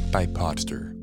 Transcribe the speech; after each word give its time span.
Made 0.00 0.12
by 0.12 0.24
Podster. 0.24 0.99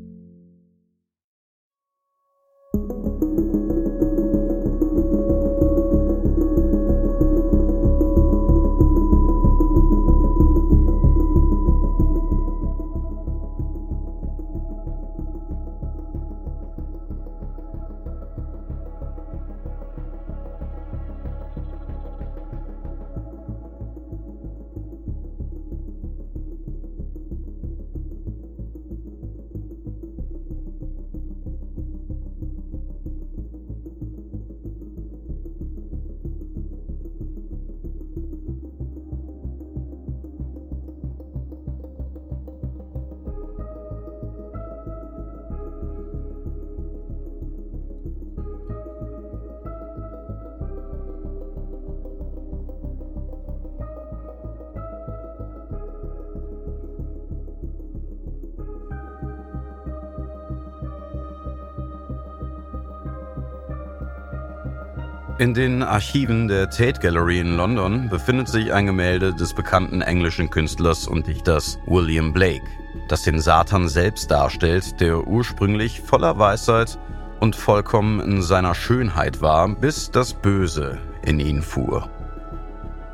In 65.39 65.53
den 65.53 65.83
Archiven 65.83 66.47
der 66.47 66.67
Tate 66.71 66.99
Gallery 66.99 67.39
in 67.39 67.57
London 67.57 68.09
befindet 68.09 68.47
sich 68.47 68.73
ein 68.73 68.87
Gemälde 68.87 69.35
des 69.35 69.53
bekannten 69.53 70.01
englischen 70.01 70.49
Künstlers 70.49 71.07
und 71.07 71.27
Dichters 71.27 71.77
William 71.85 72.33
Blake, 72.33 72.65
das 73.07 73.21
den 73.21 73.39
Satan 73.39 73.87
selbst 73.87 74.31
darstellt, 74.31 74.99
der 74.99 75.27
ursprünglich 75.27 76.01
voller 76.01 76.39
Weisheit 76.39 76.97
und 77.39 77.55
vollkommen 77.55 78.19
in 78.19 78.41
seiner 78.41 78.73
Schönheit 78.73 79.39
war, 79.39 79.69
bis 79.69 80.09
das 80.09 80.33
Böse 80.33 80.97
in 81.23 81.39
ihn 81.39 81.61
fuhr. 81.61 82.09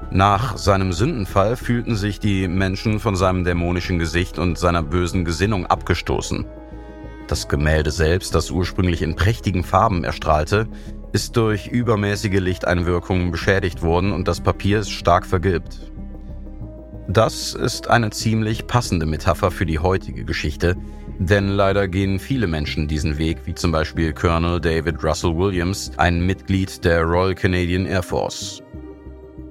Nach 0.09 0.57
seinem 0.57 0.93
Sündenfall 0.93 1.57
fühlten 1.57 1.97
sich 1.97 2.21
die 2.21 2.47
Menschen 2.47 3.01
von 3.01 3.17
seinem 3.17 3.43
dämonischen 3.43 3.99
Gesicht 3.99 4.39
und 4.39 4.57
seiner 4.57 4.81
bösen 4.81 5.25
Gesinnung 5.25 5.65
abgestoßen. 5.65 6.45
Das 7.27 7.49
Gemälde 7.49 7.91
selbst, 7.91 8.33
das 8.33 8.49
ursprünglich 8.49 9.01
in 9.01 9.17
prächtigen 9.17 9.65
Farben 9.65 10.05
erstrahlte, 10.05 10.69
ist 11.13 11.37
durch 11.37 11.67
übermäßige 11.67 12.39
Lichteinwirkungen 12.39 13.31
beschädigt 13.31 13.83
worden 13.83 14.11
und 14.11 14.27
das 14.27 14.41
Papier 14.41 14.79
ist 14.79 14.91
stark 14.91 15.25
vergilbt. 15.25 15.79
Das 17.07 17.53
ist 17.53 17.89
eine 17.89 18.09
ziemlich 18.09 18.65
passende 18.65 19.05
Metapher 19.05 19.51
für 19.51 19.65
die 19.65 19.77
heutige 19.77 20.25
Geschichte, 20.25 20.75
denn 21.19 21.49
leider 21.49 21.87
gehen 21.87 22.17
viele 22.17 22.47
Menschen 22.47 22.87
diesen 22.87 23.17
Weg, 23.19 23.39
wie 23.45 23.53
zum 23.53 23.71
Beispiel 23.71 24.13
Colonel 24.13 24.59
David 24.59 25.03
Russell 25.03 25.37
Williams, 25.37 25.91
ein 25.97 26.25
Mitglied 26.25 26.83
der 26.83 27.03
Royal 27.03 27.35
Canadian 27.35 27.85
Air 27.85 28.03
Force. 28.03 28.63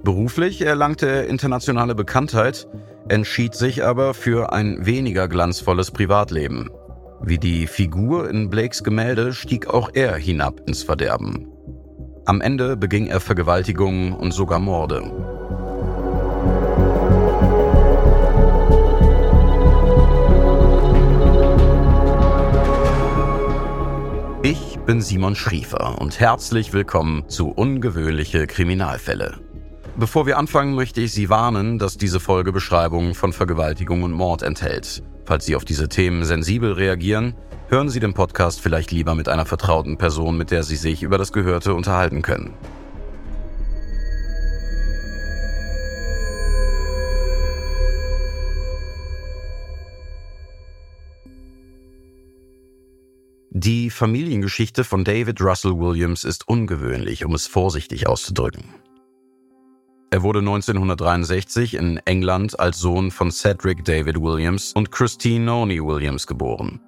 Beruflich 0.03 0.63
erlangte 0.63 1.07
er 1.07 1.29
internationale 1.29 1.95
Bekanntheit, 1.95 2.67
entschied 3.09 3.55
sich 3.55 3.85
aber 3.85 4.15
für 4.15 4.53
ein 4.53 4.85
weniger 4.85 5.29
glanzvolles 5.29 5.93
Privatleben. 5.93 6.71
Wie 7.21 7.39
die 7.39 7.69
Figur 7.69 8.29
in 8.29 8.51
Blakes 8.51 8.83
Gemälde 8.83 9.33
stieg 9.33 9.69
auch 9.69 9.91
er 9.93 10.17
hinab 10.17 10.61
ins 10.67 10.83
Verderben. 10.83 11.52
Am 12.25 12.41
Ende 12.41 12.77
beging 12.77 13.09
er 13.09 13.19
Vergewaltigungen 13.19 14.13
und 14.13 14.31
sogar 14.31 14.61
Morde. 14.61 15.03
Ich 24.45 24.79
bin 24.87 25.01
Simon 25.01 25.35
Schriefer 25.35 26.01
und 26.01 26.21
herzlich 26.21 26.73
willkommen 26.73 27.29
zu 27.29 27.49
Ungewöhnliche 27.49 28.47
Kriminalfälle. 28.47 29.41
Bevor 29.97 30.25
wir 30.25 30.39
anfangen, 30.39 30.77
möchte 30.77 31.01
ich 31.01 31.11
Sie 31.11 31.29
warnen, 31.29 31.81
dass 31.81 31.99
diese 31.99 32.21
Folge 32.21 32.53
Beschreibungen 32.53 33.15
von 33.15 33.33
Vergewaltigung 33.33 34.05
und 34.05 34.13
Mord 34.13 34.43
enthält. 34.43 35.03
Falls 35.25 35.47
Sie 35.47 35.57
auf 35.57 35.65
diese 35.65 35.89
Themen 35.89 36.25
sensibel 36.25 36.73
reagieren, 36.73 37.35
hören 37.73 37.89
Sie 37.89 38.01
den 38.01 38.13
Podcast 38.13 38.61
vielleicht 38.61 38.93
lieber 38.93 39.15
mit 39.15 39.31
einer 39.31 39.47
vertrauten 39.47 39.97
Person, 39.97 40.37
mit 40.37 40.51
der 40.51 40.63
Sie 40.63 40.77
sich 40.77 41.03
über 41.03 41.17
das 41.17 41.33
Gehörte 41.33 41.73
unterhalten 41.73 42.21
können. 42.21 42.53
Die 53.49 53.89
Familiengeschichte 53.89 54.85
von 54.85 55.03
David 55.03 55.41
Russell 55.41 55.79
Williams 55.79 56.25
ist 56.25 56.47
ungewöhnlich, 56.47 57.25
um 57.25 57.35
es 57.35 57.47
vorsichtig 57.47 58.07
auszudrücken. 58.07 58.65
Er 60.11 60.23
wurde 60.23 60.41
1963 60.41 61.75
in 61.75 61.97
England 62.05 62.61
als 62.61 62.81
Sohn 62.81 63.11
von 63.11 63.31
Cedric 63.31 63.83
David 63.87 64.21
Williams 64.21 64.75
und 64.75 64.93
Christine 64.93 65.47
Noni 65.47 65.83
Williams 65.83 66.27
geboren. 66.27 66.81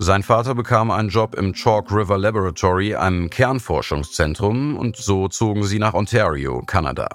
Sein 0.00 0.22
Vater 0.22 0.54
bekam 0.54 0.92
einen 0.92 1.08
Job 1.08 1.34
im 1.34 1.52
Chalk 1.54 1.90
River 1.90 2.18
Laboratory, 2.18 2.94
einem 2.94 3.28
Kernforschungszentrum, 3.30 4.76
und 4.76 4.96
so 4.96 5.26
zogen 5.26 5.64
sie 5.64 5.80
nach 5.80 5.94
Ontario, 5.94 6.62
Kanada. 6.64 7.08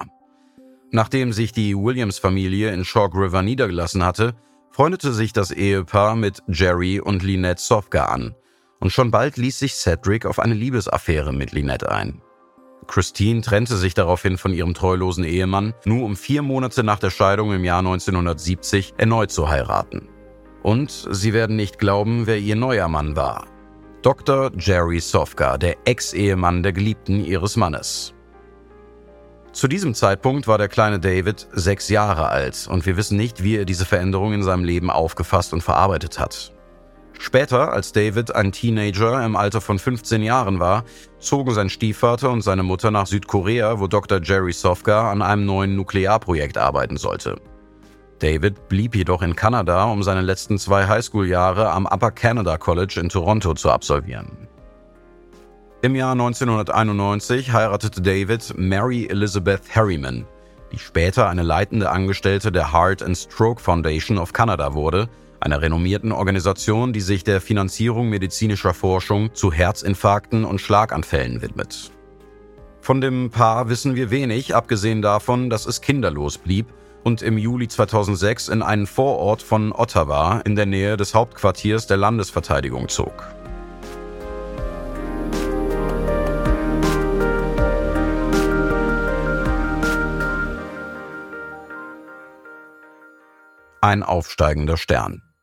Nachdem 0.90 1.32
sich 1.32 1.52
die 1.52 1.74
Williams-Familie 1.74 2.72
in 2.74 2.82
Chalk 2.82 3.14
River 3.14 3.40
niedergelassen 3.40 4.04
hatte, 4.04 4.34
freundete 4.70 5.14
sich 5.14 5.32
das 5.32 5.50
Ehepaar 5.50 6.14
mit 6.14 6.42
Jerry 6.46 7.00
und 7.00 7.22
Lynette 7.22 7.62
Sofka 7.62 8.04
an, 8.04 8.34
und 8.80 8.90
schon 8.90 9.10
bald 9.10 9.38
ließ 9.38 9.58
sich 9.58 9.74
Cedric 9.74 10.26
auf 10.26 10.38
eine 10.38 10.54
Liebesaffäre 10.54 11.32
mit 11.32 11.52
Lynette 11.52 11.90
ein. 11.90 12.20
Christine 12.86 13.40
trennte 13.40 13.78
sich 13.78 13.94
daraufhin 13.94 14.36
von 14.36 14.52
ihrem 14.52 14.74
treulosen 14.74 15.24
Ehemann, 15.24 15.72
nur 15.86 16.04
um 16.04 16.16
vier 16.16 16.42
Monate 16.42 16.84
nach 16.84 16.98
der 16.98 17.08
Scheidung 17.08 17.54
im 17.54 17.64
Jahr 17.64 17.78
1970 17.78 18.92
erneut 18.98 19.30
zu 19.30 19.48
heiraten. 19.48 20.08
Und 20.64 21.06
Sie 21.10 21.34
werden 21.34 21.56
nicht 21.56 21.78
glauben, 21.78 22.26
wer 22.26 22.38
ihr 22.38 22.56
neuer 22.56 22.88
Mann 22.88 23.16
war. 23.16 23.46
Dr. 24.00 24.50
Jerry 24.58 24.98
Sofka, 24.98 25.58
der 25.58 25.76
Ex-Ehemann 25.84 26.62
der 26.62 26.72
Geliebten 26.72 27.22
ihres 27.22 27.56
Mannes. 27.56 28.14
Zu 29.52 29.68
diesem 29.68 29.92
Zeitpunkt 29.92 30.48
war 30.48 30.56
der 30.56 30.68
kleine 30.68 30.98
David 30.98 31.48
sechs 31.52 31.90
Jahre 31.90 32.28
alt 32.30 32.66
und 32.66 32.86
wir 32.86 32.96
wissen 32.96 33.18
nicht, 33.18 33.42
wie 33.42 33.56
er 33.56 33.66
diese 33.66 33.84
Veränderung 33.84 34.32
in 34.32 34.42
seinem 34.42 34.64
Leben 34.64 34.90
aufgefasst 34.90 35.52
und 35.52 35.60
verarbeitet 35.60 36.18
hat. 36.18 36.54
Später, 37.18 37.70
als 37.74 37.92
David 37.92 38.34
ein 38.34 38.50
Teenager 38.50 39.22
im 39.22 39.36
Alter 39.36 39.60
von 39.60 39.78
15 39.78 40.22
Jahren 40.22 40.60
war, 40.60 40.84
zogen 41.18 41.52
sein 41.52 41.68
Stiefvater 41.68 42.30
und 42.30 42.40
seine 42.40 42.62
Mutter 42.62 42.90
nach 42.90 43.06
Südkorea, 43.06 43.80
wo 43.80 43.86
Dr. 43.86 44.20
Jerry 44.22 44.54
Sofka 44.54 45.12
an 45.12 45.20
einem 45.20 45.44
neuen 45.44 45.76
Nuklearprojekt 45.76 46.56
arbeiten 46.56 46.96
sollte. 46.96 47.36
David 48.20 48.68
blieb 48.68 48.94
jedoch 48.94 49.22
in 49.22 49.34
Kanada, 49.34 49.84
um 49.84 50.02
seine 50.02 50.20
letzten 50.20 50.58
zwei 50.58 50.86
Highschool-Jahre 50.86 51.70
am 51.70 51.86
Upper 51.86 52.10
Canada 52.10 52.56
College 52.56 53.00
in 53.00 53.08
Toronto 53.08 53.54
zu 53.54 53.70
absolvieren. 53.70 54.48
Im 55.82 55.94
Jahr 55.94 56.12
1991 56.12 57.52
heiratete 57.52 58.00
David 58.00 58.54
Mary 58.56 59.06
Elizabeth 59.06 59.62
Harriman, 59.74 60.24
die 60.72 60.78
später 60.78 61.28
eine 61.28 61.42
leitende 61.42 61.90
Angestellte 61.90 62.50
der 62.50 62.72
Heart 62.72 63.02
and 63.02 63.16
Stroke 63.18 63.60
Foundation 63.60 64.18
of 64.18 64.32
Canada 64.32 64.74
wurde, 64.74 65.08
einer 65.40 65.60
renommierten 65.60 66.10
Organisation, 66.10 66.92
die 66.94 67.02
sich 67.02 67.22
der 67.22 67.40
Finanzierung 67.40 68.08
medizinischer 68.08 68.72
Forschung 68.72 69.34
zu 69.34 69.52
Herzinfarkten 69.52 70.44
und 70.44 70.60
Schlaganfällen 70.60 71.42
widmet. 71.42 71.90
Von 72.80 73.00
dem 73.00 73.30
Paar 73.30 73.68
wissen 73.68 73.94
wir 73.94 74.10
wenig, 74.10 74.54
abgesehen 74.54 75.02
davon, 75.02 75.50
dass 75.50 75.66
es 75.66 75.80
kinderlos 75.80 76.38
blieb 76.38 76.66
und 77.04 77.22
im 77.22 77.38
Juli 77.38 77.68
2006 77.68 78.48
in 78.48 78.62
einen 78.62 78.86
Vorort 78.86 79.42
von 79.42 79.72
Ottawa 79.72 80.40
in 80.40 80.56
der 80.56 80.66
Nähe 80.66 80.96
des 80.96 81.14
Hauptquartiers 81.14 81.86
der 81.86 81.98
Landesverteidigung 81.98 82.88
zog. 82.88 83.12
Ein 93.80 94.02
aufsteigender 94.02 94.78
Stern. 94.78 95.33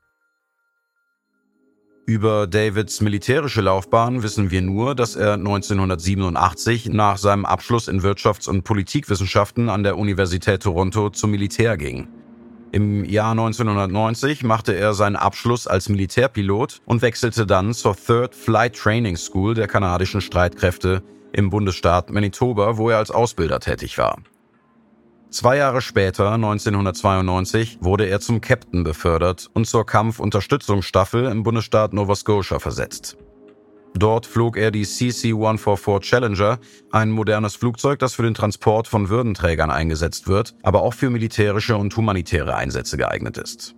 Über 2.05 2.47
Davids 2.47 2.99
militärische 2.99 3.61
Laufbahn 3.61 4.23
wissen 4.23 4.49
wir 4.49 4.61
nur, 4.61 4.95
dass 4.95 5.15
er 5.15 5.33
1987 5.33 6.89
nach 6.89 7.17
seinem 7.17 7.45
Abschluss 7.45 7.87
in 7.87 8.01
Wirtschafts- 8.01 8.49
und 8.49 8.63
Politikwissenschaften 8.63 9.69
an 9.69 9.83
der 9.83 9.97
Universität 9.97 10.63
Toronto 10.63 11.11
zum 11.11 11.31
Militär 11.31 11.77
ging. 11.77 12.07
Im 12.71 13.05
Jahr 13.05 13.31
1990 13.31 14.43
machte 14.43 14.73
er 14.73 14.93
seinen 14.93 15.15
Abschluss 15.15 15.67
als 15.67 15.89
Militärpilot 15.89 16.81
und 16.85 17.01
wechselte 17.01 17.45
dann 17.45 17.73
zur 17.73 17.95
Third 17.95 18.33
Flight 18.33 18.75
Training 18.75 19.17
School 19.17 19.53
der 19.53 19.67
kanadischen 19.67 20.21
Streitkräfte 20.21 21.03
im 21.33 21.49
Bundesstaat 21.49 22.09
Manitoba, 22.09 22.77
wo 22.77 22.89
er 22.89 22.97
als 22.97 23.11
Ausbilder 23.11 23.59
tätig 23.59 23.97
war. 23.97 24.17
Zwei 25.31 25.55
Jahre 25.55 25.79
später, 25.79 26.33
1992, 26.33 27.77
wurde 27.79 28.05
er 28.05 28.19
zum 28.19 28.41
Captain 28.41 28.83
befördert 28.83 29.49
und 29.53 29.65
zur 29.65 29.85
Kampfunterstützungsstaffel 29.85 31.23
im 31.27 31.43
Bundesstaat 31.43 31.93
Nova 31.93 32.15
Scotia 32.15 32.59
versetzt. 32.59 33.15
Dort 33.93 34.25
flog 34.25 34.57
er 34.57 34.71
die 34.71 34.85
CC-144 34.85 36.01
Challenger, 36.01 36.59
ein 36.91 37.11
modernes 37.11 37.55
Flugzeug, 37.55 37.99
das 37.99 38.13
für 38.13 38.23
den 38.23 38.33
Transport 38.33 38.89
von 38.89 39.07
Würdenträgern 39.07 39.71
eingesetzt 39.71 40.27
wird, 40.27 40.53
aber 40.63 40.81
auch 40.81 40.93
für 40.93 41.09
militärische 41.09 41.77
und 41.77 41.95
humanitäre 41.95 42.55
Einsätze 42.55 42.97
geeignet 42.97 43.37
ist. 43.37 43.73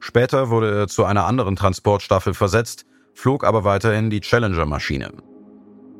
Später 0.00 0.48
wurde 0.48 0.78
er 0.78 0.88
zu 0.88 1.04
einer 1.04 1.26
anderen 1.26 1.56
Transportstaffel 1.56 2.32
versetzt, 2.32 2.86
flog 3.12 3.44
aber 3.44 3.64
weiterhin 3.64 4.08
die 4.08 4.20
Challenger-Maschine. 4.20 5.12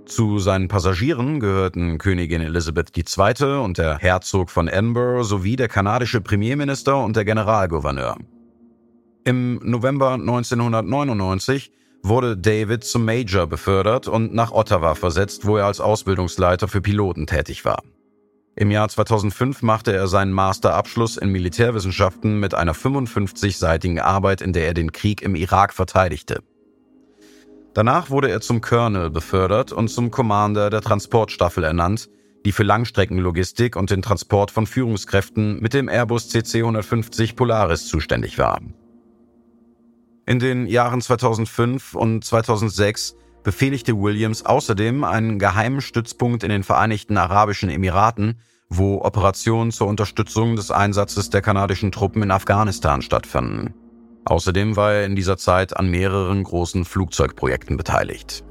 Zu 0.06 0.38
seinen 0.38 0.69
Passagieren 0.69 1.41
gehörten 1.41 1.99
Königin 1.99 2.41
Elizabeth 2.41 2.97
II. 2.97 3.58
und 3.58 3.76
der 3.76 3.99
Herzog 3.99 4.50
von 4.50 4.69
Edinburgh 4.69 5.25
sowie 5.25 5.56
der 5.56 5.67
kanadische 5.67 6.20
Premierminister 6.20 7.03
und 7.03 7.17
der 7.17 7.25
Generalgouverneur. 7.25 8.17
Im 9.25 9.61
November 9.64 10.12
1999 10.12 11.73
wurde 12.05 12.37
David 12.37 12.85
zum 12.85 13.05
Major 13.05 13.49
befördert 13.49 14.06
und 14.06 14.32
nach 14.32 14.53
Ottawa 14.53 14.94
versetzt, 14.94 15.44
wo 15.44 15.56
er 15.56 15.67
als 15.67 15.81
Ausbildungsleiter 15.81 16.69
für 16.69 16.81
Piloten 16.81 17.26
tätig 17.26 17.64
war. 17.64 17.82
Im 18.55 18.70
Jahr 18.70 18.88
2005 18.88 19.62
machte 19.62 19.93
er 19.93 20.06
seinen 20.06 20.32
Masterabschluss 20.32 21.17
in 21.17 21.31
Militärwissenschaften 21.31 22.38
mit 22.38 22.55
einer 22.55 22.75
55-seitigen 22.75 23.99
Arbeit, 23.99 24.41
in 24.41 24.53
der 24.53 24.69
er 24.69 24.75
den 24.75 24.93
Krieg 24.93 25.20
im 25.20 25.35
Irak 25.35 25.75
verteidigte. 25.75 26.44
Danach 27.76 28.08
wurde 28.08 28.31
er 28.31 28.40
zum 28.40 28.62
Colonel 28.62 29.11
befördert 29.11 29.70
und 29.70 29.88
zum 29.88 30.11
Commander 30.11 30.70
der 30.70 30.81
Transportstaffel 30.81 31.62
ernannt, 31.62 32.08
die 32.46 32.52
für 32.52 32.62
Langstreckenlogistik 32.62 33.76
und 33.76 33.90
den 33.90 34.00
Transport 34.00 34.50
von 34.50 34.67
Führungskräften 34.67 35.61
mit 35.61 35.75
dem 35.75 35.90
Airbus 35.90 36.31
CC-150 36.31 37.37
Polaris 37.37 37.87
zuständig 37.87 38.38
war. 38.38 38.62
In 40.25 40.38
den 40.38 40.67
Jahren 40.67 41.02
2005 41.02 41.94
und 41.94 42.25
2006 42.25 43.14
befehligte 43.44 44.00
Williams 44.00 44.46
außerdem 44.46 45.05
einen 45.05 45.38
geheimen 45.38 45.82
Stützpunkt 45.82 46.44
in 46.44 46.49
den 46.49 46.62
Vereinigten 46.62 47.19
Arabischen 47.19 47.69
Emiraten, 47.69 48.40
wo 48.70 49.02
Operationen 49.02 49.70
zur 49.70 49.88
Unterstützung 49.88 50.56
des 50.56 50.70
Einsatzes 50.70 51.29
der 51.29 51.43
kanadischen 51.43 51.93
Truppen 51.93 52.22
in 52.22 52.31
Afghanistan 52.31 53.02
stattfanden. 53.02 53.75
Außerdem 54.26 54.75
war 54.75 54.93
er 54.93 55.05
in 55.06 55.14
dieser 55.14 55.37
Zeit 55.37 55.76
an 55.76 55.88
mehreren 55.88 56.43
großen 56.43 56.84
Flugzeugprojekten 56.84 57.76
beteiligt. 57.76 58.44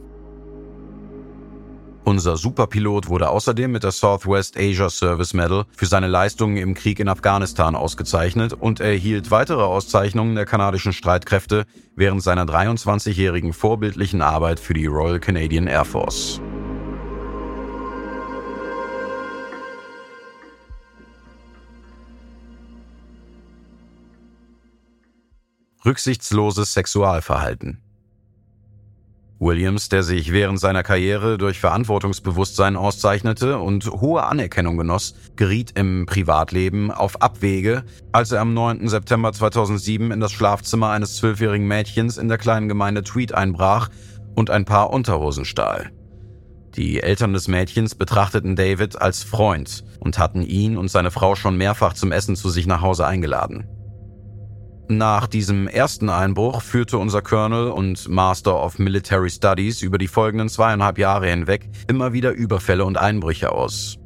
Unser 2.05 2.37
Superpilot 2.37 3.09
wurde 3.09 3.29
außerdem 3.29 3.71
mit 3.71 3.83
der 3.83 3.91
Southwest 3.91 4.57
Asia 4.57 4.89
Service 4.89 5.33
Medal 5.33 5.65
für 5.75 5.87
seine 5.87 6.07
Leistungen 6.07 6.55
im 6.55 6.75
Krieg 6.75 6.99
in 6.99 7.09
Afghanistan 7.09 7.75
ausgezeichnet 7.75 8.53
und 8.53 8.79
erhielt 8.79 9.31
weitere 9.31 9.63
Auszeichnungen 9.63 10.35
der 10.35 10.45
kanadischen 10.45 10.93
Streitkräfte 10.93 11.65
während 11.95 12.23
seiner 12.23 12.45
23-jährigen 12.45 13.53
vorbildlichen 13.53 14.21
Arbeit 14.21 14.59
für 14.59 14.75
die 14.75 14.85
Royal 14.85 15.19
Canadian 15.19 15.67
Air 15.67 15.83
Force. 15.83 16.39
Rücksichtsloses 25.85 26.73
Sexualverhalten. 26.73 27.79
Williams, 29.37 29.87
der 29.89 30.01
sich 30.01 30.31
während 30.31 30.59
seiner 30.59 30.81
Karriere 30.81 31.37
durch 31.37 31.59
Verantwortungsbewusstsein 31.59 32.75
auszeichnete 32.75 33.59
und 33.59 33.85
hohe 33.91 34.23
Anerkennung 34.23 34.77
genoss, 34.77 35.13
geriet 35.35 35.73
im 35.77 36.07
Privatleben 36.07 36.89
auf 36.89 37.21
Abwege, 37.21 37.83
als 38.11 38.31
er 38.31 38.41
am 38.41 38.55
9. 38.55 38.87
September 38.87 39.31
2007 39.31 40.09
in 40.09 40.19
das 40.19 40.31
Schlafzimmer 40.31 40.89
eines 40.89 41.17
zwölfjährigen 41.17 41.67
Mädchens 41.67 42.17
in 42.17 42.29
der 42.29 42.39
kleinen 42.39 42.67
Gemeinde 42.67 43.03
Tweed 43.03 43.33
einbrach 43.33 43.89
und 44.33 44.49
ein 44.49 44.65
paar 44.65 44.89
Unterhosen 44.89 45.45
stahl. 45.45 45.91
Die 46.75 47.01
Eltern 47.01 47.33
des 47.33 47.47
Mädchens 47.47 47.93
betrachteten 47.93 48.55
David 48.55 48.99
als 48.99 49.23
Freund 49.23 49.83
und 49.99 50.17
hatten 50.17 50.41
ihn 50.41 50.77
und 50.77 50.89
seine 50.89 51.11
Frau 51.11 51.35
schon 51.35 51.57
mehrfach 51.57 51.93
zum 51.93 52.11
Essen 52.11 52.35
zu 52.35 52.49
sich 52.49 52.65
nach 52.65 52.81
Hause 52.81 53.05
eingeladen. 53.05 53.67
Nach 54.87 55.25
diesem 55.25 55.67
ersten 55.67 56.09
Einbruch 56.09 56.61
führte 56.61 56.99
unser 56.99 57.23
Colonel 57.23 57.69
und 57.69 58.07
Master 58.07 58.63
of 58.63 58.77
Military 58.77 59.31
Studies 59.31 59.81
über 59.81 59.97
die 59.97 60.07
folgenden 60.07 60.47
zweieinhalb 60.47 60.99
Jahre 60.99 61.27
hinweg 61.27 61.67
immer 61.87 62.13
wieder 62.13 62.31
Überfälle 62.33 62.85
und 62.85 62.97
Einbrüche 62.97 63.51
aus. 63.51 63.97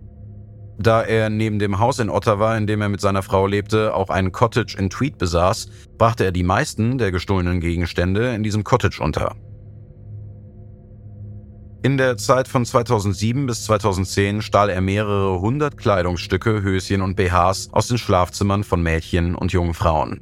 Da 0.78 1.02
er 1.02 1.30
neben 1.30 1.60
dem 1.60 1.80
Haus 1.80 2.00
in 2.00 2.10
Ottawa, 2.10 2.56
in 2.56 2.66
dem 2.66 2.82
er 2.82 2.88
mit 2.88 3.02
seiner 3.02 3.24
Frau 3.24 3.46
lebte, 3.46 3.94
auch 3.94 4.10
ein 4.10 4.32
Cottage 4.32 4.78
in 4.78 4.90
Tweed 4.90 5.18
besaß, 5.18 5.68
brachte 5.98 6.24
er 6.24 6.32
die 6.32 6.44
meisten 6.44 6.98
der 6.98 7.12
gestohlenen 7.12 7.60
Gegenstände 7.60 8.34
in 8.34 8.44
diesem 8.44 8.64
Cottage 8.64 9.04
unter. 9.04 9.36
In 11.84 11.98
der 11.98 12.16
Zeit 12.16 12.48
von 12.48 12.66
2007 12.66 13.46
bis 13.46 13.66
2010 13.66 14.42
stahl 14.42 14.70
er 14.70 14.80
mehrere 14.80 15.42
hundert 15.42 15.76
Kleidungsstücke, 15.76 16.62
Höschen 16.62 17.02
und 17.02 17.16
BHs 17.16 17.70
aus 17.74 17.90
den 17.90 17.98
Schlafzimmern 17.98 18.64
von 18.64 18.82
Mädchen 18.82 19.36
und 19.36 19.52
jungen 19.52 19.74
Frauen. 19.74 20.22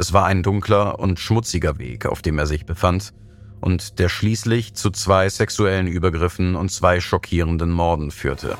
Es 0.00 0.12
war 0.12 0.26
ein 0.26 0.44
dunkler 0.44 1.00
und 1.00 1.18
schmutziger 1.18 1.78
Weg, 1.78 2.06
auf 2.06 2.22
dem 2.22 2.38
er 2.38 2.46
sich 2.46 2.64
befand, 2.64 3.12
und 3.60 3.98
der 3.98 4.08
schließlich 4.08 4.74
zu 4.74 4.90
zwei 4.90 5.28
sexuellen 5.28 5.88
Übergriffen 5.88 6.54
und 6.54 6.70
zwei 6.70 7.00
schockierenden 7.00 7.72
Morden 7.72 8.12
führte. 8.12 8.56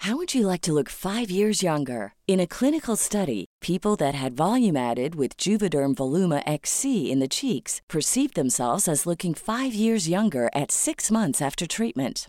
How 0.00 0.16
would 0.16 0.34
you 0.34 0.46
like 0.46 0.62
to 0.62 0.72
look 0.72 0.88
five 0.88 1.30
years 1.30 1.62
younger? 1.62 2.12
In 2.26 2.40
a 2.40 2.46
clinical 2.46 2.96
study, 2.96 3.46
people 3.60 3.96
that 3.96 4.14
had 4.14 4.36
volume 4.36 4.76
added 4.76 5.14
with 5.14 5.36
Juvederm 5.38 5.94
Voluma 5.94 6.42
XC 6.46 7.10
in 7.10 7.20
the 7.20 7.28
cheeks 7.28 7.80
perceived 7.88 8.34
themselves 8.34 8.86
as 8.86 9.06
looking 9.06 9.34
five 9.34 9.74
years 9.74 10.08
younger 10.08 10.48
at 10.54 10.70
six 10.70 11.10
months 11.10 11.42
after 11.42 11.66
treatment. 11.66 12.28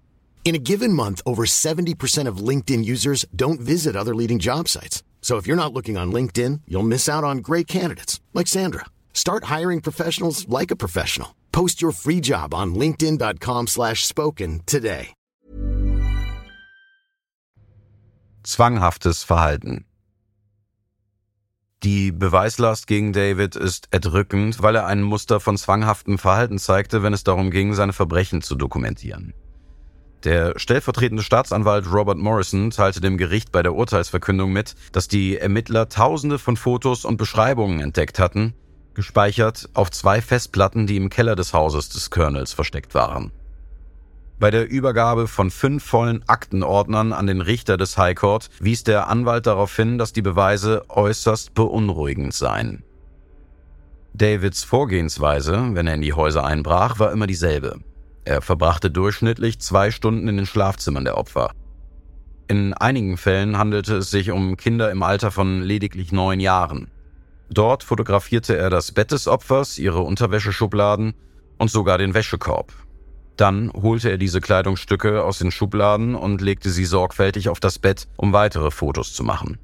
In 0.43 0.53
a 0.53 0.59
given 0.61 0.91
month, 0.91 1.21
over 1.25 1.45
70% 1.45 2.27
of 2.27 2.45
LinkedIn 2.49 2.83
users 2.83 3.25
don't 3.33 3.61
visit 3.61 3.95
other 3.95 4.13
leading 4.13 4.37
job 4.37 4.67
sites. 4.67 5.01
So 5.21 5.37
if 5.37 5.47
you're 5.47 5.55
not 5.55 5.71
looking 5.71 5.97
on 5.97 6.11
LinkedIn, 6.11 6.61
you'll 6.67 6.83
miss 6.83 7.07
out 7.07 7.23
on 7.23 7.37
great 7.37 7.67
candidates 7.69 8.19
like 8.33 8.47
Sandra. 8.47 8.87
Start 9.13 9.45
hiring 9.45 9.79
professionals 9.81 10.45
like 10.49 10.71
a 10.71 10.75
professional. 10.75 11.35
Post 11.53 11.81
your 11.81 11.93
free 11.93 12.19
job 12.19 12.53
on 12.53 12.75
linkedin.com/spoken 12.75 14.61
today. 14.65 15.13
Zwanghaftes 18.43 19.23
Verhalten. 19.23 19.85
Die 21.83 22.11
Beweislast 22.11 22.87
gegen 22.87 23.13
David 23.13 23.55
ist 23.55 23.87
erdrückend, 23.91 24.63
weil 24.63 24.75
er 24.75 24.87
ein 24.87 25.03
Muster 25.03 25.39
von 25.39 25.57
zwanghaftem 25.57 26.17
Verhalten 26.17 26.57
zeigte, 26.57 27.03
wenn 27.03 27.13
es 27.13 27.23
darum 27.23 27.51
ging, 27.51 27.75
seine 27.75 27.93
Verbrechen 27.93 28.41
zu 28.41 28.55
dokumentieren. 28.55 29.33
Der 30.23 30.59
stellvertretende 30.59 31.23
Staatsanwalt 31.23 31.91
Robert 31.91 32.19
Morrison 32.19 32.69
teilte 32.69 33.01
dem 33.01 33.17
Gericht 33.17 33.51
bei 33.51 33.63
der 33.63 33.73
Urteilsverkündung 33.73 34.51
mit, 34.51 34.75
dass 34.91 35.07
die 35.07 35.37
Ermittler 35.37 35.89
Tausende 35.89 36.37
von 36.37 36.57
Fotos 36.57 37.05
und 37.05 37.17
Beschreibungen 37.17 37.79
entdeckt 37.79 38.19
hatten, 38.19 38.53
gespeichert 38.93 39.69
auf 39.73 39.89
zwei 39.89 40.21
Festplatten, 40.21 40.85
die 40.85 40.97
im 40.97 41.09
Keller 41.09 41.35
des 41.35 41.53
Hauses 41.53 41.89
des 41.89 42.11
Colonels 42.11 42.53
versteckt 42.53 42.93
waren. 42.93 43.31
Bei 44.39 44.51
der 44.51 44.69
Übergabe 44.69 45.27
von 45.27 45.49
fünf 45.49 45.83
vollen 45.83 46.23
Aktenordnern 46.27 47.13
an 47.13 47.27
den 47.27 47.41
Richter 47.41 47.77
des 47.77 47.97
High 47.97 48.15
Court 48.15 48.49
wies 48.59 48.83
der 48.83 49.07
Anwalt 49.07 49.47
darauf 49.47 49.75
hin, 49.75 49.97
dass 49.97 50.13
die 50.13 50.23
Beweise 50.23 50.83
äußerst 50.89 51.53
beunruhigend 51.53 52.33
seien. 52.33 52.83
Davids 54.13 54.63
Vorgehensweise, 54.63 55.69
wenn 55.73 55.87
er 55.87 55.95
in 55.95 56.01
die 56.01 56.13
Häuser 56.13 56.43
einbrach, 56.43 56.99
war 56.99 57.11
immer 57.11 57.27
dieselbe. 57.27 57.79
Er 58.23 58.41
verbrachte 58.41 58.91
durchschnittlich 58.91 59.59
zwei 59.59 59.91
Stunden 59.91 60.27
in 60.27 60.37
den 60.37 60.45
Schlafzimmern 60.45 61.05
der 61.05 61.17
Opfer. 61.17 61.51
In 62.47 62.73
einigen 62.73 63.17
Fällen 63.17 63.57
handelte 63.57 63.97
es 63.97 64.11
sich 64.11 64.31
um 64.31 64.57
Kinder 64.57 64.91
im 64.91 65.03
Alter 65.03 65.31
von 65.31 65.61
lediglich 65.61 66.11
neun 66.11 66.39
Jahren. 66.39 66.91
Dort 67.49 67.83
fotografierte 67.83 68.57
er 68.57 68.69
das 68.69 68.91
Bett 68.91 69.11
des 69.11 69.27
Opfers, 69.27 69.77
ihre 69.79 70.01
Unterwäscheschubladen 70.01 71.13
und 71.57 71.71
sogar 71.71 71.97
den 71.97 72.13
Wäschekorb. 72.13 72.73
Dann 73.37 73.71
holte 73.73 74.09
er 74.09 74.17
diese 74.17 74.41
Kleidungsstücke 74.41 75.23
aus 75.23 75.39
den 75.39 75.51
Schubladen 75.51 76.15
und 76.15 76.41
legte 76.41 76.69
sie 76.69 76.85
sorgfältig 76.85 77.49
auf 77.49 77.59
das 77.59 77.79
Bett, 77.79 78.07
um 78.17 78.33
weitere 78.33 78.69
Fotos 78.69 79.13
zu 79.13 79.23
machen. 79.23 79.57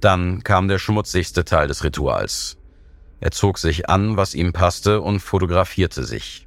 Dann 0.00 0.44
kam 0.44 0.68
der 0.68 0.78
schmutzigste 0.78 1.44
Teil 1.44 1.68
des 1.68 1.82
Rituals. 1.82 2.58
Er 3.20 3.30
zog 3.30 3.58
sich 3.58 3.88
an, 3.88 4.16
was 4.16 4.34
ihm 4.34 4.52
passte, 4.52 5.00
und 5.00 5.20
fotografierte 5.20 6.04
sich. 6.04 6.45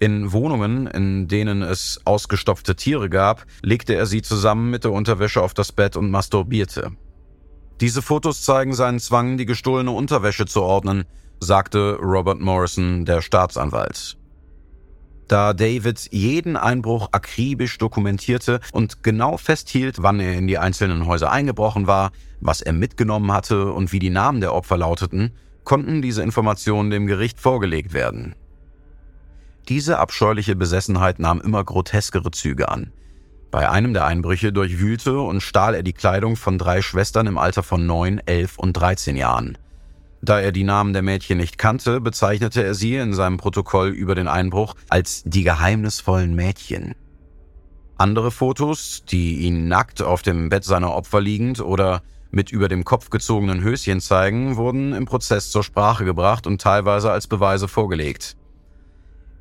In 0.00 0.32
Wohnungen, 0.32 0.86
in 0.86 1.26
denen 1.26 1.62
es 1.62 2.00
ausgestopfte 2.04 2.76
Tiere 2.76 3.10
gab, 3.10 3.44
legte 3.62 3.94
er 3.94 4.06
sie 4.06 4.22
zusammen 4.22 4.70
mit 4.70 4.84
der 4.84 4.92
Unterwäsche 4.92 5.42
auf 5.42 5.54
das 5.54 5.72
Bett 5.72 5.96
und 5.96 6.10
masturbierte. 6.10 6.92
Diese 7.80 8.02
Fotos 8.02 8.42
zeigen 8.42 8.74
seinen 8.74 9.00
Zwang, 9.00 9.38
die 9.38 9.46
gestohlene 9.46 9.90
Unterwäsche 9.90 10.46
zu 10.46 10.62
ordnen, 10.62 11.04
sagte 11.40 11.98
Robert 12.00 12.40
Morrison, 12.40 13.04
der 13.04 13.22
Staatsanwalt. 13.22 14.16
Da 15.28 15.52
David 15.52 16.08
jeden 16.10 16.56
Einbruch 16.56 17.08
akribisch 17.12 17.76
dokumentierte 17.78 18.60
und 18.72 19.02
genau 19.02 19.36
festhielt, 19.36 20.02
wann 20.02 20.20
er 20.20 20.34
in 20.34 20.46
die 20.46 20.58
einzelnen 20.58 21.06
Häuser 21.06 21.30
eingebrochen 21.30 21.86
war, 21.86 22.12
was 22.40 22.62
er 22.62 22.72
mitgenommen 22.72 23.30
hatte 23.32 23.72
und 23.72 23.92
wie 23.92 23.98
die 23.98 24.10
Namen 24.10 24.40
der 24.40 24.54
Opfer 24.54 24.78
lauteten, 24.78 25.32
konnten 25.64 26.02
diese 26.02 26.22
Informationen 26.22 26.90
dem 26.90 27.06
Gericht 27.06 27.38
vorgelegt 27.40 27.92
werden. 27.92 28.34
Diese 29.68 29.98
abscheuliche 29.98 30.56
Besessenheit 30.56 31.18
nahm 31.18 31.42
immer 31.42 31.62
groteskere 31.62 32.30
Züge 32.30 32.70
an. 32.70 32.90
Bei 33.50 33.68
einem 33.68 33.92
der 33.92 34.06
Einbrüche 34.06 34.50
durchwühlte 34.50 35.20
und 35.20 35.42
stahl 35.42 35.74
er 35.74 35.82
die 35.82 35.92
Kleidung 35.92 36.36
von 36.36 36.56
drei 36.56 36.80
Schwestern 36.80 37.26
im 37.26 37.36
Alter 37.36 37.62
von 37.62 37.84
neun, 37.84 38.18
elf 38.24 38.58
und 38.58 38.72
dreizehn 38.72 39.16
Jahren. 39.16 39.58
Da 40.22 40.40
er 40.40 40.52
die 40.52 40.64
Namen 40.64 40.94
der 40.94 41.02
Mädchen 41.02 41.36
nicht 41.36 41.58
kannte, 41.58 42.00
bezeichnete 42.00 42.64
er 42.64 42.74
sie 42.74 42.96
in 42.96 43.12
seinem 43.12 43.36
Protokoll 43.36 43.90
über 43.90 44.14
den 44.14 44.26
Einbruch 44.26 44.74
als 44.88 45.22
die 45.24 45.44
geheimnisvollen 45.44 46.34
Mädchen. 46.34 46.94
Andere 47.98 48.30
Fotos, 48.30 49.04
die 49.10 49.40
ihn 49.40 49.68
nackt 49.68 50.00
auf 50.00 50.22
dem 50.22 50.48
Bett 50.48 50.64
seiner 50.64 50.94
Opfer 50.94 51.20
liegend 51.20 51.60
oder 51.60 52.02
mit 52.30 52.50
über 52.50 52.68
dem 52.68 52.84
Kopf 52.84 53.10
gezogenen 53.10 53.62
Höschen 53.62 54.00
zeigen, 54.00 54.56
wurden 54.56 54.94
im 54.94 55.04
Prozess 55.04 55.50
zur 55.50 55.62
Sprache 55.62 56.06
gebracht 56.06 56.46
und 56.46 56.60
teilweise 56.60 57.10
als 57.10 57.26
Beweise 57.26 57.68
vorgelegt. 57.68 58.36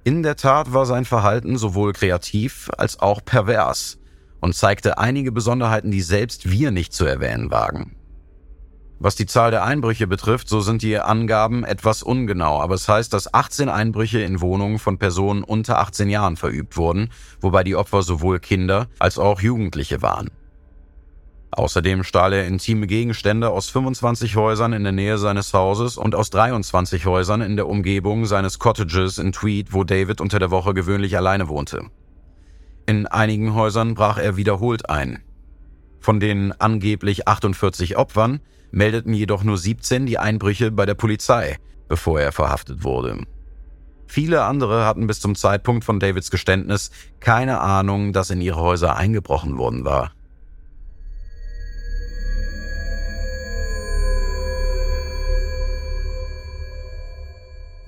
In 0.08 0.24
der 0.24 0.38
Tat 0.38 0.72
war 0.72 0.86
sein 0.86 1.04
Verhalten 1.04 1.58
sowohl 1.58 1.92
kreativ 1.92 2.70
als 2.78 2.98
auch 2.98 3.26
pervers 3.26 4.00
und 4.40 4.56
zeigte 4.56 5.00
einige 5.00 5.34
Besonderheiten, 5.34 5.92
die 5.92 6.00
selbst 6.00 6.50
wir 6.50 6.72
nicht 6.72 6.94
zu 6.94 7.04
erwähnen 7.04 7.52
wagen. 7.52 7.98
Was 9.00 9.18
die 9.18 9.26
Zahl 9.26 9.52
der 9.52 9.66
Einbrüche 9.66 10.08
betrifft, 10.08 10.48
so 10.48 10.62
sind 10.62 10.82
die 10.82 10.98
Angaben 10.98 11.66
etwas 11.66 12.04
ungenau, 12.04 12.62
aber 12.62 12.76
es 12.76 12.88
heißt, 12.88 13.12
dass 13.12 13.34
18 13.34 13.68
Einbrüche 13.68 14.22
in 14.22 14.40
Wohnungen 14.40 14.80
von 14.80 14.98
Personen 14.98 15.44
unter 15.44 15.80
18 15.80 16.10
Jahren 16.10 16.38
verübt 16.38 16.78
wurden, 16.78 17.10
wobei 17.42 17.66
die 17.66 17.76
Opfer 17.76 18.02
sowohl 18.02 18.40
Kinder 18.40 18.88
als 19.00 19.20
auch 19.20 19.42
Jugendliche 19.42 20.02
waren. 20.02 20.30
Außerdem 21.52 22.04
stahl 22.04 22.34
er 22.34 22.46
intime 22.46 22.88
Gegenstände 22.88 23.50
aus 23.50 23.70
25 23.70 24.36
Häusern 24.36 24.74
in 24.74 24.84
der 24.84 24.92
Nähe 24.92 25.18
seines 25.18 25.54
Hauses 25.54 25.98
und 25.98 26.14
aus 26.14 26.30
23 26.30 27.06
Häusern 27.06 27.42
in 27.42 27.56
der 27.56 27.68
Umgebung 27.68 28.26
seines 28.26 28.60
Cottages 28.60 29.18
in 29.18 29.32
Tweed, 29.32 29.74
wo 29.74 29.84
David 29.84 30.20
unter 30.20 30.40
der 30.40 30.52
Woche 30.52 30.74
gewöhnlich 30.74 31.16
alleine 31.16 31.48
wohnte. 31.48 31.86
In 32.86 33.08
einigen 33.08 33.54
Häusern 33.54 33.96
brach 33.96 34.18
er 34.18 34.38
wiederholt 34.38 34.90
ein. 34.90 35.24
Von 36.00 36.20
den 36.20 36.54
angeblich 36.54 37.28
48 37.28 37.98
Opfern 37.98 38.40
meldeten 38.72 39.14
jedoch 39.14 39.44
nur 39.44 39.58
17 39.58 40.06
die 40.06 40.20
Einbrüche 40.20 40.72
bei 40.72 40.86
der 40.86 40.96
Polizei, 40.96 41.58
bevor 41.88 42.20
er 42.20 42.32
verhaftet 42.32 42.84
wurde. 42.84 43.24
Viele 44.06 44.44
andere 44.44 44.86
hatten 44.86 45.08
bis 45.08 45.20
zum 45.20 45.36
Zeitpunkt 45.36 45.84
von 45.84 46.00
Davids 46.00 46.32
Geständnis 46.32 46.92
keine 47.20 47.60
Ahnung, 47.60 48.14
dass 48.14 48.30
in 48.30 48.42
ihre 48.42 48.60
Häuser 48.62 48.96
eingebrochen 48.96 49.58
worden 49.58 49.84
war. 49.84 50.12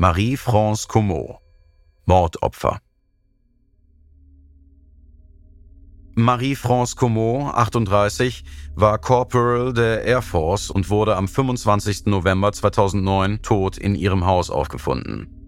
Marie-France 0.02 0.88
Comeau 0.88 1.42
Mordopfer 2.06 2.80
Marie-France 6.16 6.96
Comeau, 6.96 7.50
38, 7.50 8.46
war 8.76 8.98
Corporal 8.98 9.74
der 9.74 10.06
Air 10.06 10.22
Force 10.22 10.72
und 10.72 10.90
wurde 10.90 11.18
am 11.18 11.28
25. 11.28 12.06
November 12.06 12.54
2009 12.54 13.42
tot 13.42 13.78
in 13.78 13.94
ihrem 13.94 14.26
Haus 14.26 14.50
aufgefunden. 14.50 15.39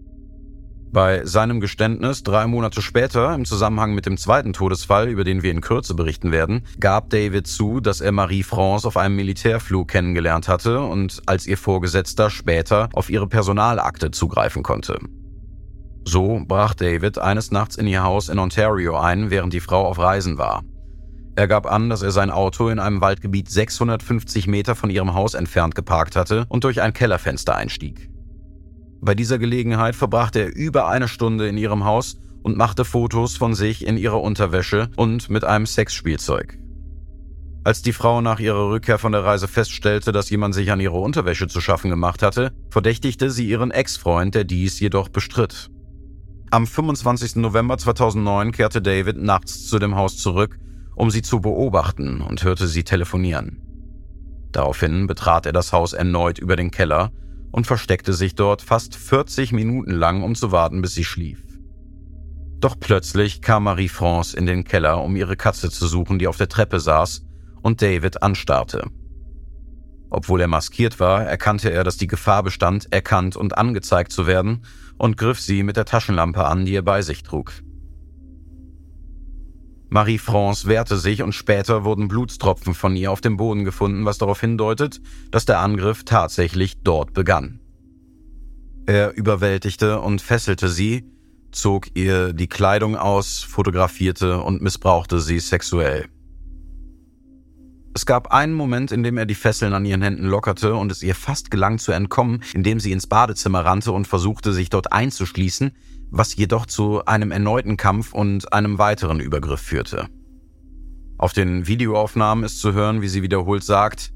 Bei 0.92 1.24
seinem 1.24 1.60
Geständnis 1.60 2.22
drei 2.22 2.46
Monate 2.46 2.82
später, 2.82 3.34
im 3.34 3.46
Zusammenhang 3.46 3.94
mit 3.94 4.04
dem 4.04 4.18
zweiten 4.18 4.52
Todesfall, 4.52 5.08
über 5.08 5.24
den 5.24 5.42
wir 5.42 5.50
in 5.50 5.62
Kürze 5.62 5.94
berichten 5.94 6.32
werden, 6.32 6.66
gab 6.80 7.08
David 7.08 7.46
zu, 7.46 7.80
dass 7.80 8.02
er 8.02 8.12
Marie-France 8.12 8.86
auf 8.86 8.98
einem 8.98 9.16
Militärflug 9.16 9.88
kennengelernt 9.88 10.48
hatte 10.48 10.80
und 10.80 11.22
als 11.24 11.46
ihr 11.46 11.56
Vorgesetzter 11.56 12.28
später 12.28 12.90
auf 12.92 13.08
ihre 13.08 13.26
Personalakte 13.26 14.10
zugreifen 14.10 14.62
konnte. 14.62 14.98
So 16.04 16.42
brach 16.46 16.74
David 16.74 17.16
eines 17.18 17.52
Nachts 17.52 17.76
in 17.76 17.86
ihr 17.86 18.02
Haus 18.02 18.28
in 18.28 18.38
Ontario 18.38 18.98
ein, 18.98 19.30
während 19.30 19.54
die 19.54 19.60
Frau 19.60 19.86
auf 19.86 19.98
Reisen 19.98 20.36
war. 20.36 20.62
Er 21.36 21.48
gab 21.48 21.64
an, 21.64 21.88
dass 21.88 22.02
er 22.02 22.10
sein 22.10 22.30
Auto 22.30 22.68
in 22.68 22.78
einem 22.78 23.00
Waldgebiet 23.00 23.48
650 23.48 24.46
Meter 24.46 24.74
von 24.74 24.90
ihrem 24.90 25.14
Haus 25.14 25.32
entfernt 25.32 25.74
geparkt 25.74 26.16
hatte 26.16 26.44
und 26.50 26.64
durch 26.64 26.82
ein 26.82 26.92
Kellerfenster 26.92 27.56
einstieg. 27.56 28.11
Bei 29.04 29.16
dieser 29.16 29.40
Gelegenheit 29.40 29.96
verbrachte 29.96 30.38
er 30.38 30.54
über 30.54 30.86
eine 30.86 31.08
Stunde 31.08 31.48
in 31.48 31.58
ihrem 31.58 31.84
Haus 31.84 32.18
und 32.44 32.56
machte 32.56 32.84
Fotos 32.84 33.36
von 33.36 33.52
sich 33.52 33.84
in 33.84 33.96
ihrer 33.96 34.22
Unterwäsche 34.22 34.90
und 34.94 35.28
mit 35.28 35.42
einem 35.42 35.66
Sexspielzeug. 35.66 36.56
Als 37.64 37.82
die 37.82 37.92
Frau 37.92 38.20
nach 38.20 38.38
ihrer 38.38 38.70
Rückkehr 38.70 38.98
von 38.98 39.10
der 39.10 39.24
Reise 39.24 39.48
feststellte, 39.48 40.12
dass 40.12 40.30
jemand 40.30 40.54
sich 40.54 40.70
an 40.70 40.78
ihrer 40.78 41.00
Unterwäsche 41.00 41.48
zu 41.48 41.60
schaffen 41.60 41.90
gemacht 41.90 42.22
hatte, 42.22 42.52
verdächtigte 42.70 43.30
sie 43.30 43.48
ihren 43.48 43.72
Ex-Freund, 43.72 44.36
der 44.36 44.44
dies 44.44 44.78
jedoch 44.78 45.08
bestritt. 45.08 45.68
Am 46.52 46.64
25. 46.64 47.36
November 47.36 47.78
2009 47.78 48.52
kehrte 48.52 48.80
David 48.80 49.16
nachts 49.16 49.66
zu 49.66 49.80
dem 49.80 49.96
Haus 49.96 50.16
zurück, 50.16 50.60
um 50.94 51.10
sie 51.10 51.22
zu 51.22 51.40
beobachten 51.40 52.20
und 52.20 52.44
hörte 52.44 52.68
sie 52.68 52.84
telefonieren. 52.84 53.62
Daraufhin 54.52 55.08
betrat 55.08 55.46
er 55.46 55.52
das 55.52 55.72
Haus 55.72 55.92
erneut 55.92 56.38
über 56.38 56.54
den 56.54 56.70
Keller 56.70 57.10
und 57.52 57.66
versteckte 57.66 58.12
sich 58.14 58.34
dort 58.34 58.62
fast 58.62 58.96
40 58.96 59.52
Minuten 59.52 59.92
lang, 59.92 60.22
um 60.22 60.34
zu 60.34 60.50
warten, 60.50 60.82
bis 60.82 60.94
sie 60.94 61.04
schlief. 61.04 61.42
Doch 62.58 62.76
plötzlich 62.78 63.42
kam 63.42 63.64
Marie-France 63.64 64.36
in 64.36 64.46
den 64.46 64.64
Keller, 64.64 65.02
um 65.02 65.16
ihre 65.16 65.36
Katze 65.36 65.70
zu 65.70 65.86
suchen, 65.86 66.18
die 66.18 66.26
auf 66.26 66.36
der 66.36 66.48
Treppe 66.48 66.80
saß 66.80 67.24
und 67.60 67.82
David 67.82 68.22
anstarrte. 68.22 68.88
Obwohl 70.10 70.40
er 70.42 70.48
maskiert 70.48 71.00
war, 71.00 71.24
erkannte 71.24 71.70
er, 71.70 71.84
dass 71.84 71.96
die 71.96 72.06
Gefahr 72.06 72.42
bestand, 72.42 72.92
erkannt 72.92 73.36
und 73.36 73.56
angezeigt 73.56 74.12
zu 74.12 74.26
werden 74.26 74.64
und 74.98 75.16
griff 75.16 75.40
sie 75.40 75.62
mit 75.62 75.76
der 75.76 75.86
Taschenlampe 75.86 76.44
an, 76.44 76.66
die 76.66 76.74
er 76.74 76.82
bei 76.82 77.02
sich 77.02 77.22
trug. 77.22 77.52
Marie-France 79.92 80.68
wehrte 80.68 80.96
sich 80.96 81.22
und 81.22 81.34
später 81.34 81.84
wurden 81.84 82.08
Blutstropfen 82.08 82.72
von 82.72 82.96
ihr 82.96 83.12
auf 83.12 83.20
dem 83.20 83.36
Boden 83.36 83.66
gefunden, 83.66 84.06
was 84.06 84.16
darauf 84.16 84.40
hindeutet, 84.40 85.02
dass 85.30 85.44
der 85.44 85.60
Angriff 85.60 86.04
tatsächlich 86.04 86.80
dort 86.82 87.12
begann. 87.12 87.60
Er 88.86 89.14
überwältigte 89.14 90.00
und 90.00 90.22
fesselte 90.22 90.70
sie, 90.70 91.04
zog 91.50 91.94
ihr 91.94 92.32
die 92.32 92.46
Kleidung 92.46 92.96
aus, 92.96 93.42
fotografierte 93.42 94.40
und 94.40 94.62
missbrauchte 94.62 95.20
sie 95.20 95.40
sexuell. 95.40 96.06
Es 97.94 98.06
gab 98.06 98.32
einen 98.32 98.54
Moment, 98.54 98.92
in 98.92 99.02
dem 99.02 99.18
er 99.18 99.26
die 99.26 99.34
Fesseln 99.34 99.74
an 99.74 99.84
ihren 99.84 100.00
Händen 100.00 100.24
lockerte 100.24 100.74
und 100.74 100.90
es 100.90 101.02
ihr 101.02 101.14
fast 101.14 101.50
gelang 101.50 101.78
zu 101.78 101.92
entkommen, 101.92 102.42
indem 102.54 102.80
sie 102.80 102.92
ins 102.92 103.06
Badezimmer 103.06 103.62
rannte 103.66 103.92
und 103.92 104.06
versuchte, 104.06 104.54
sich 104.54 104.70
dort 104.70 104.90
einzuschließen, 104.90 105.72
was 106.12 106.36
jedoch 106.36 106.66
zu 106.66 107.04
einem 107.06 107.32
erneuten 107.32 107.76
Kampf 107.76 108.12
und 108.12 108.52
einem 108.52 108.78
weiteren 108.78 109.18
Übergriff 109.18 109.60
führte. 109.60 110.08
Auf 111.16 111.32
den 111.32 111.66
Videoaufnahmen 111.66 112.44
ist 112.44 112.60
zu 112.60 112.74
hören, 112.74 113.00
wie 113.00 113.08
sie 113.08 113.22
wiederholt 113.22 113.64
sagt, 113.64 114.12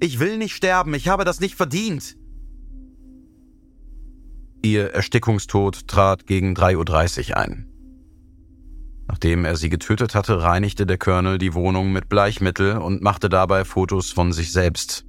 Ich 0.00 0.20
will 0.20 0.36
nicht 0.36 0.54
sterben, 0.54 0.94
ich 0.94 1.08
habe 1.08 1.24
das 1.24 1.40
nicht 1.40 1.54
verdient. 1.56 2.16
Ihr 4.62 4.92
Erstickungstod 4.92 5.88
trat 5.88 6.26
gegen 6.26 6.54
3.30 6.54 7.30
Uhr 7.30 7.36
ein. 7.38 7.68
Nachdem 9.08 9.46
er 9.46 9.56
sie 9.56 9.70
getötet 9.70 10.14
hatte, 10.14 10.42
reinigte 10.42 10.84
der 10.84 10.98
Colonel 10.98 11.38
die 11.38 11.54
Wohnung 11.54 11.92
mit 11.92 12.10
Bleichmittel 12.10 12.76
und 12.76 13.00
machte 13.02 13.30
dabei 13.30 13.64
Fotos 13.64 14.10
von 14.10 14.32
sich 14.32 14.52
selbst. 14.52 15.07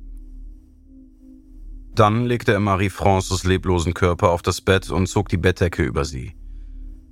Dann 2.00 2.28
legte 2.28 2.54
er 2.54 2.62
Marie-Frances 2.62 3.44
leblosen 3.44 3.94
Körper 3.94 4.30
auf 4.30 4.42
das 4.42 4.62
Bett 4.62 4.90
und 4.90 5.08
zog 5.08 5.28
die 5.28 5.36
Bettdecke 5.36 5.84
über 5.84 6.06
sie. 6.06 6.34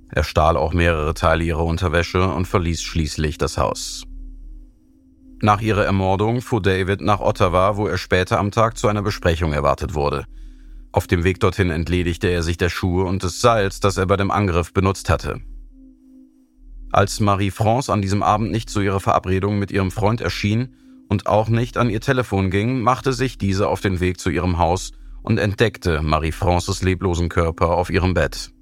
Er 0.08 0.24
stahl 0.24 0.56
auch 0.56 0.72
mehrere 0.72 1.12
Teile 1.12 1.44
ihrer 1.44 1.66
Unterwäsche 1.66 2.26
und 2.26 2.48
verließ 2.48 2.80
schließlich 2.80 3.36
das 3.36 3.58
Haus. 3.58 4.04
Nach 5.42 5.60
ihrer 5.60 5.84
Ermordung 5.84 6.40
fuhr 6.40 6.62
David 6.62 7.02
nach 7.02 7.20
Ottawa, 7.20 7.76
wo 7.76 7.86
er 7.86 7.98
später 7.98 8.38
am 8.38 8.50
Tag 8.50 8.78
zu 8.78 8.88
einer 8.88 9.02
Besprechung 9.02 9.52
erwartet 9.52 9.92
wurde. 9.92 10.24
Auf 10.90 11.06
dem 11.06 11.22
Weg 11.22 11.38
dorthin 11.40 11.68
entledigte 11.68 12.28
er 12.28 12.42
sich 12.42 12.56
der 12.56 12.70
Schuhe 12.70 13.04
und 13.04 13.22
des 13.22 13.42
Seils, 13.42 13.80
das 13.80 13.98
er 13.98 14.06
bei 14.06 14.16
dem 14.16 14.30
Angriff 14.30 14.72
benutzt 14.72 15.10
hatte. 15.10 15.42
Als 16.92 17.20
Marie-France 17.20 17.92
an 17.92 18.00
diesem 18.00 18.22
Abend 18.22 18.52
nicht 18.52 18.70
zu 18.70 18.80
ihrer 18.80 19.00
Verabredung 19.00 19.58
mit 19.58 19.70
ihrem 19.70 19.90
Freund 19.90 20.22
erschien 20.22 20.74
und 21.08 21.26
auch 21.26 21.48
nicht 21.48 21.76
an 21.76 21.90
ihr 21.90 22.00
Telefon 22.00 22.50
ging, 22.50 22.80
machte 22.80 23.12
sich 23.12 23.38
diese 23.38 23.68
auf 23.68 23.80
den 23.80 24.00
Weg 24.00 24.20
zu 24.20 24.30
ihrem 24.30 24.58
Haus 24.58 24.92
und 25.22 25.38
entdeckte 25.38 26.02
Marie-Frances 26.02 26.82
leblosen 26.82 27.28
Körper 27.28 27.70
auf 27.70 27.90
ihrem 27.90 28.14
Bett. 28.14 28.52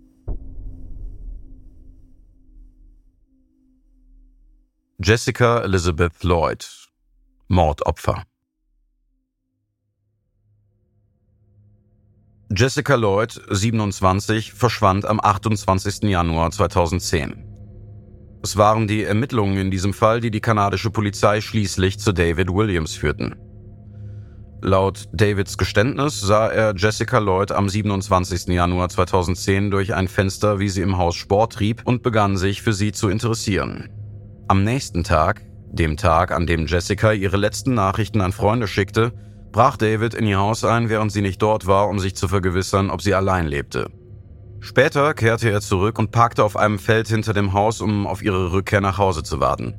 Jessica 4.99 5.61
Elizabeth 5.61 6.23
Lloyd 6.23 6.67
Mordopfer 7.49 8.25
Jessica 12.49 12.95
Lloyd, 12.95 13.41
27, 13.51 14.53
verschwand 14.53 15.05
am 15.05 15.21
28. 15.21 16.05
Januar 16.05 16.53
2010. 16.53 17.46
Es 18.43 18.57
waren 18.57 18.87
die 18.87 19.03
Ermittlungen 19.03 19.57
in 19.59 19.71
diesem 19.71 19.93
Fall, 19.93 20.21
die 20.21 20.31
die 20.31 20.41
kanadische 20.41 20.91
Polizei 20.91 21.41
schließlich 21.41 21.99
zu 21.99 22.13
David 22.13 22.53
Williams 22.53 22.95
führten. 22.95 23.35
Laut 24.63 25.09
Davids 25.13 25.59
Geständnis 25.59 26.21
sah 26.21 26.49
er 26.49 26.75
Jessica 26.75 27.19
Lloyd 27.19 27.53
am 27.53 27.69
27. 27.69 28.49
Januar 28.49 28.89
2010 28.89 29.71
durch 29.71 29.95
ein 29.95 30.09
Fenster, 30.09 30.59
wie 30.59 30.69
sie 30.69 30.81
im 30.81 30.97
Haus 30.97 31.15
Sport 31.15 31.53
trieb 31.53 31.83
und 31.85 32.03
begann 32.03 32.37
sich 32.37 32.63
für 32.63 32.73
sie 32.73 32.93
zu 32.93 33.09
interessieren. 33.09 33.91
Am 34.49 34.65
nächsten 34.65 35.05
Tag, 35.05 35.43
dem 35.71 35.97
Tag, 35.97 36.33
an 36.33 36.47
dem 36.47 36.67
Jessica 36.67 37.13
ihre 37.13 37.37
letzten 37.37 37.75
Nachrichten 37.75 38.21
an 38.21 38.33
Freunde 38.33 38.67
schickte, 38.67 39.13
brach 39.53 39.77
David 39.77 40.15
in 40.15 40.27
ihr 40.27 40.39
Haus 40.39 40.65
ein, 40.65 40.89
während 40.89 41.13
sie 41.13 41.23
nicht 41.23 41.43
dort 41.43 41.67
war, 41.67 41.89
um 41.89 41.99
sich 41.99 42.17
zu 42.17 42.27
vergewissern, 42.27 42.91
ob 42.91 43.03
sie 43.03 43.15
allein 43.15 43.47
lebte. 43.47 43.91
Später 44.61 45.15
kehrte 45.15 45.51
er 45.51 45.61
zurück 45.61 45.99
und 45.99 46.11
parkte 46.11 46.43
auf 46.43 46.57
einem 46.57 46.79
Feld 46.79 47.09
hinter 47.09 47.33
dem 47.33 47.53
Haus, 47.53 47.81
um 47.81 48.07
auf 48.07 48.23
ihre 48.23 48.53
Rückkehr 48.53 48.81
nach 48.81 48.99
Hause 48.99 49.23
zu 49.23 49.41
warten. 49.41 49.75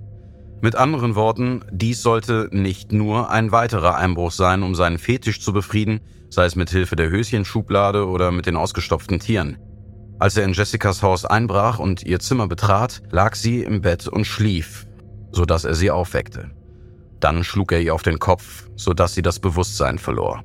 Mit 0.62 0.76
anderen 0.76 1.16
Worten, 1.16 1.64
dies 1.72 2.02
sollte 2.02 2.50
nicht 2.52 2.92
nur 2.92 3.30
ein 3.30 3.52
weiterer 3.52 3.96
Einbruch 3.96 4.32
sein, 4.32 4.64
um 4.64 4.74
seinen 4.74 4.98
Fetisch 4.98 5.40
zu 5.40 5.54
befrieden, 5.54 6.00
sei 6.30 6.46
es 6.46 6.56
mit 6.56 6.70
Hilfe 6.70 6.96
der 6.96 7.10
Höschenschublade 7.10 8.08
oder 8.08 8.32
mit 8.32 8.48
den 8.48 8.56
ausgestopften 8.56 9.20
Tieren. 9.20 9.58
Als 10.20 10.36
er 10.36 10.46
in 10.46 10.54
Jessicas 10.54 11.04
Haus 11.04 11.26
einbrach 11.26 11.78
und 11.78 12.04
ihr 12.04 12.20
Zimmer 12.20 12.48
betrat, 12.48 13.04
lag 13.12 13.36
sie 13.36 13.62
im 13.62 13.82
Bett 13.82 14.08
und 14.08 14.26
schlief, 14.26 14.88
sodass 15.32 15.64
er 15.64 15.76
sie 15.76 15.92
aufweckte. 15.92 16.50
Dann 17.20 17.44
schlug 17.44 17.72
er 17.72 17.82
ihr 17.82 17.94
auf 17.94 18.02
den 18.02 18.18
Kopf, 18.18 18.68
sodass 18.76 19.14
sie 19.14 19.22
das 19.22 19.40
Bewusstsein 19.40 20.00
verlor. 20.00 20.44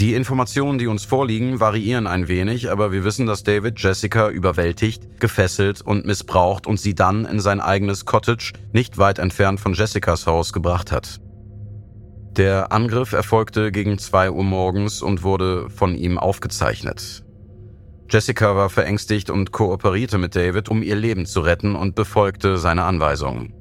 Die 0.00 0.14
Informationen, 0.14 0.78
die 0.78 0.88
uns 0.88 1.04
vorliegen, 1.04 1.60
variieren 1.60 2.08
ein 2.08 2.26
wenig, 2.26 2.70
aber 2.70 2.90
wir 2.90 3.04
wissen, 3.04 3.26
dass 3.26 3.44
David 3.44 3.78
Jessica 3.78 4.28
überwältigt, 4.28 5.20
gefesselt 5.20 5.82
und 5.82 6.04
missbraucht 6.04 6.66
und 6.66 6.80
sie 6.80 6.96
dann 6.96 7.24
in 7.24 7.38
sein 7.38 7.60
eigenes 7.60 8.04
Cottage 8.04 8.54
nicht 8.72 8.98
weit 8.98 9.20
entfernt 9.20 9.60
von 9.60 9.74
Jessicas 9.74 10.26
Haus 10.26 10.52
gebracht 10.52 10.90
hat. 10.90 11.20
Der 12.36 12.72
Angriff 12.72 13.12
erfolgte 13.12 13.70
gegen 13.70 13.98
zwei 13.98 14.32
Uhr 14.32 14.42
morgens 14.42 15.00
und 15.00 15.22
wurde 15.22 15.70
von 15.70 15.94
ihm 15.94 16.18
aufgezeichnet. 16.18 17.24
Jessica 18.10 18.56
war 18.56 18.70
verängstigt 18.70 19.30
und 19.30 19.52
kooperierte 19.52 20.18
mit 20.18 20.34
David, 20.34 20.68
um 20.68 20.82
ihr 20.82 20.96
Leben 20.96 21.24
zu 21.24 21.40
retten 21.40 21.76
und 21.76 21.94
befolgte 21.94 22.58
seine 22.58 22.82
Anweisungen. 22.82 23.54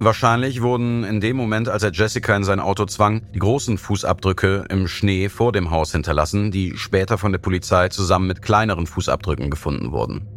Wahrscheinlich 0.00 0.62
wurden 0.62 1.02
in 1.02 1.20
dem 1.20 1.36
Moment, 1.36 1.68
als 1.68 1.82
er 1.82 1.90
Jessica 1.90 2.36
in 2.36 2.44
sein 2.44 2.60
Auto 2.60 2.84
zwang, 2.84 3.26
die 3.34 3.40
großen 3.40 3.78
Fußabdrücke 3.78 4.66
im 4.68 4.86
Schnee 4.86 5.28
vor 5.28 5.50
dem 5.50 5.72
Haus 5.72 5.90
hinterlassen, 5.90 6.52
die 6.52 6.76
später 6.76 7.18
von 7.18 7.32
der 7.32 7.40
Polizei 7.40 7.88
zusammen 7.88 8.28
mit 8.28 8.40
kleineren 8.40 8.86
Fußabdrücken 8.86 9.50
gefunden 9.50 9.90
wurden. 9.90 10.28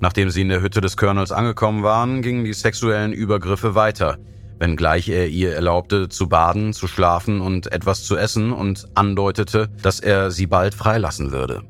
Nachdem 0.00 0.30
sie 0.30 0.40
in 0.40 0.48
der 0.48 0.62
Hütte 0.62 0.80
des 0.80 0.96
Colonels 0.96 1.32
angekommen 1.32 1.82
waren, 1.82 2.22
gingen 2.22 2.44
die 2.44 2.54
sexuellen 2.54 3.12
Übergriffe 3.12 3.74
weiter, 3.74 4.16
wenngleich 4.58 5.10
er 5.10 5.28
ihr 5.28 5.54
erlaubte, 5.54 6.08
zu 6.08 6.28
baden, 6.28 6.72
zu 6.72 6.86
schlafen 6.86 7.42
und 7.42 7.70
etwas 7.70 8.04
zu 8.04 8.16
essen 8.16 8.52
und 8.52 8.86
andeutete, 8.94 9.68
dass 9.82 10.00
er 10.00 10.30
sie 10.30 10.46
bald 10.46 10.74
freilassen 10.74 11.30
würde. 11.30 11.62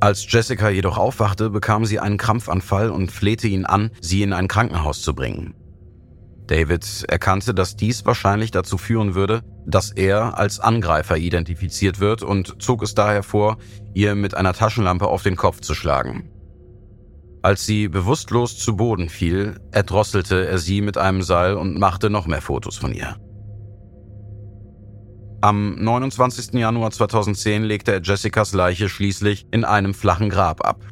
Als 0.00 0.26
Jessica 0.32 0.70
jedoch 0.70 0.98
aufwachte, 0.98 1.50
bekam 1.50 1.84
sie 1.84 2.00
einen 2.00 2.16
Krampfanfall 2.16 2.90
und 2.90 3.12
flehte 3.12 3.46
ihn 3.46 3.66
an, 3.66 3.90
sie 4.00 4.22
in 4.22 4.32
ein 4.32 4.48
Krankenhaus 4.48 5.02
zu 5.02 5.14
bringen. 5.14 5.54
David 6.50 7.04
erkannte, 7.08 7.54
dass 7.54 7.76
dies 7.76 8.04
wahrscheinlich 8.04 8.50
dazu 8.50 8.76
führen 8.76 9.14
würde, 9.14 9.42
dass 9.66 9.92
er 9.92 10.36
als 10.36 10.58
Angreifer 10.58 11.16
identifiziert 11.16 12.00
wird 12.00 12.24
und 12.24 12.60
zog 12.60 12.82
es 12.82 12.94
daher 12.94 13.22
vor, 13.22 13.58
ihr 13.94 14.16
mit 14.16 14.34
einer 14.34 14.52
Taschenlampe 14.52 15.06
auf 15.06 15.22
den 15.22 15.36
Kopf 15.36 15.60
zu 15.60 15.74
schlagen. 15.74 16.28
Als 17.42 17.66
sie 17.66 17.86
bewusstlos 17.86 18.58
zu 18.58 18.76
Boden 18.76 19.08
fiel, 19.08 19.60
erdrosselte 19.70 20.46
er 20.46 20.58
sie 20.58 20.80
mit 20.80 20.98
einem 20.98 21.22
Seil 21.22 21.54
und 21.54 21.78
machte 21.78 22.10
noch 22.10 22.26
mehr 22.26 22.42
Fotos 22.42 22.76
von 22.76 22.92
ihr. 22.92 23.16
Am 25.40 25.76
29. 25.76 26.54
Januar 26.54 26.90
2010 26.90 27.62
legte 27.62 27.92
er 27.92 28.02
Jessicas 28.02 28.52
Leiche 28.52 28.88
schließlich 28.88 29.46
in 29.52 29.64
einem 29.64 29.94
flachen 29.94 30.28
Grab 30.28 30.66
ab. 30.66 30.84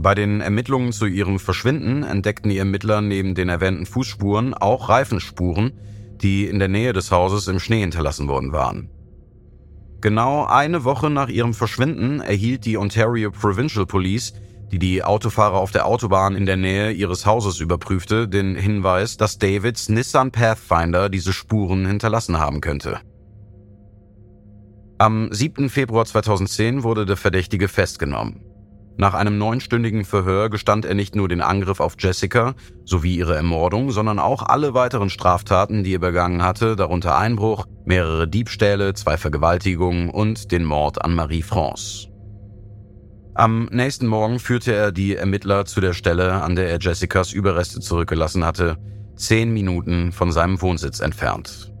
Bei 0.00 0.14
den 0.14 0.40
Ermittlungen 0.40 0.92
zu 0.92 1.06
ihrem 1.06 1.40
Verschwinden 1.40 2.04
entdeckten 2.04 2.50
die 2.50 2.58
Ermittler 2.58 3.00
neben 3.00 3.34
den 3.34 3.48
erwähnten 3.48 3.84
Fußspuren 3.84 4.54
auch 4.54 4.88
Reifenspuren, 4.88 5.72
die 6.22 6.46
in 6.46 6.60
der 6.60 6.68
Nähe 6.68 6.92
des 6.92 7.10
Hauses 7.10 7.48
im 7.48 7.58
Schnee 7.58 7.80
hinterlassen 7.80 8.28
worden 8.28 8.52
waren. 8.52 8.90
Genau 10.00 10.44
eine 10.44 10.84
Woche 10.84 11.10
nach 11.10 11.28
ihrem 11.28 11.52
Verschwinden 11.52 12.20
erhielt 12.20 12.64
die 12.64 12.78
Ontario 12.78 13.32
Provincial 13.32 13.86
Police, 13.86 14.34
die 14.70 14.78
die 14.78 15.02
Autofahrer 15.02 15.56
auf 15.56 15.72
der 15.72 15.86
Autobahn 15.86 16.36
in 16.36 16.46
der 16.46 16.56
Nähe 16.56 16.92
ihres 16.92 17.26
Hauses 17.26 17.58
überprüfte, 17.58 18.28
den 18.28 18.54
Hinweis, 18.54 19.16
dass 19.16 19.38
Davids 19.38 19.88
Nissan 19.88 20.30
Pathfinder 20.30 21.08
diese 21.08 21.32
Spuren 21.32 21.84
hinterlassen 21.86 22.38
haben 22.38 22.60
könnte. 22.60 23.00
Am 24.98 25.32
7. 25.32 25.68
Februar 25.68 26.04
2010 26.04 26.84
wurde 26.84 27.04
der 27.04 27.16
Verdächtige 27.16 27.66
festgenommen. 27.66 28.47
Nach 29.00 29.14
einem 29.14 29.38
neunstündigen 29.38 30.04
Verhör 30.04 30.50
gestand 30.50 30.84
er 30.84 30.96
nicht 30.96 31.14
nur 31.14 31.28
den 31.28 31.40
Angriff 31.40 31.78
auf 31.78 31.94
Jessica 32.00 32.54
sowie 32.84 33.16
ihre 33.16 33.36
Ermordung, 33.36 33.92
sondern 33.92 34.18
auch 34.18 34.42
alle 34.42 34.74
weiteren 34.74 35.08
Straftaten, 35.08 35.84
die 35.84 35.94
er 35.94 36.00
begangen 36.00 36.42
hatte, 36.42 36.74
darunter 36.74 37.16
Einbruch, 37.16 37.66
mehrere 37.84 38.26
Diebstähle, 38.26 38.94
zwei 38.94 39.16
Vergewaltigungen 39.16 40.10
und 40.10 40.50
den 40.50 40.64
Mord 40.64 41.04
an 41.04 41.14
Marie-France. 41.14 42.08
Am 43.34 43.68
nächsten 43.70 44.08
Morgen 44.08 44.40
führte 44.40 44.74
er 44.74 44.90
die 44.90 45.14
Ermittler 45.14 45.64
zu 45.64 45.80
der 45.80 45.92
Stelle, 45.92 46.42
an 46.42 46.56
der 46.56 46.68
er 46.68 46.80
Jessicas 46.80 47.32
Überreste 47.32 47.78
zurückgelassen 47.78 48.44
hatte, 48.44 48.78
zehn 49.14 49.52
Minuten 49.52 50.10
von 50.10 50.32
seinem 50.32 50.60
Wohnsitz 50.60 50.98
entfernt. 50.98 51.72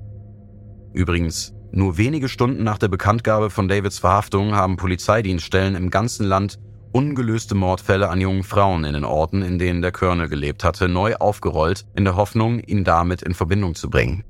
Übrigens, 0.92 1.52
nur 1.72 1.98
wenige 1.98 2.28
Stunden 2.28 2.62
nach 2.62 2.78
der 2.78 2.86
Bekanntgabe 2.86 3.50
von 3.50 3.66
Davids 3.66 3.98
Verhaftung 3.98 4.54
haben 4.54 4.76
Polizeidienststellen 4.76 5.74
im 5.74 5.90
ganzen 5.90 6.24
Land 6.24 6.60
ungelöste 6.92 7.54
Mordfälle 7.54 8.08
an 8.08 8.20
jungen 8.20 8.44
Frauen 8.44 8.84
in 8.84 8.94
den 8.94 9.04
Orten, 9.04 9.42
in 9.42 9.58
denen 9.58 9.82
der 9.82 9.92
Colonel 9.92 10.28
gelebt 10.28 10.64
hatte, 10.64 10.88
neu 10.88 11.16
aufgerollt, 11.16 11.86
in 11.94 12.04
der 12.04 12.16
Hoffnung, 12.16 12.60
ihn 12.60 12.84
damit 12.84 13.22
in 13.22 13.34
Verbindung 13.34 13.74
zu 13.74 13.90
bringen. 13.90 14.24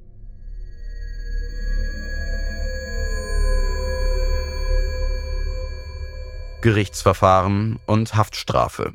Gerichtsverfahren 6.61 7.79
und 7.87 8.17
Haftstrafe. 8.17 8.95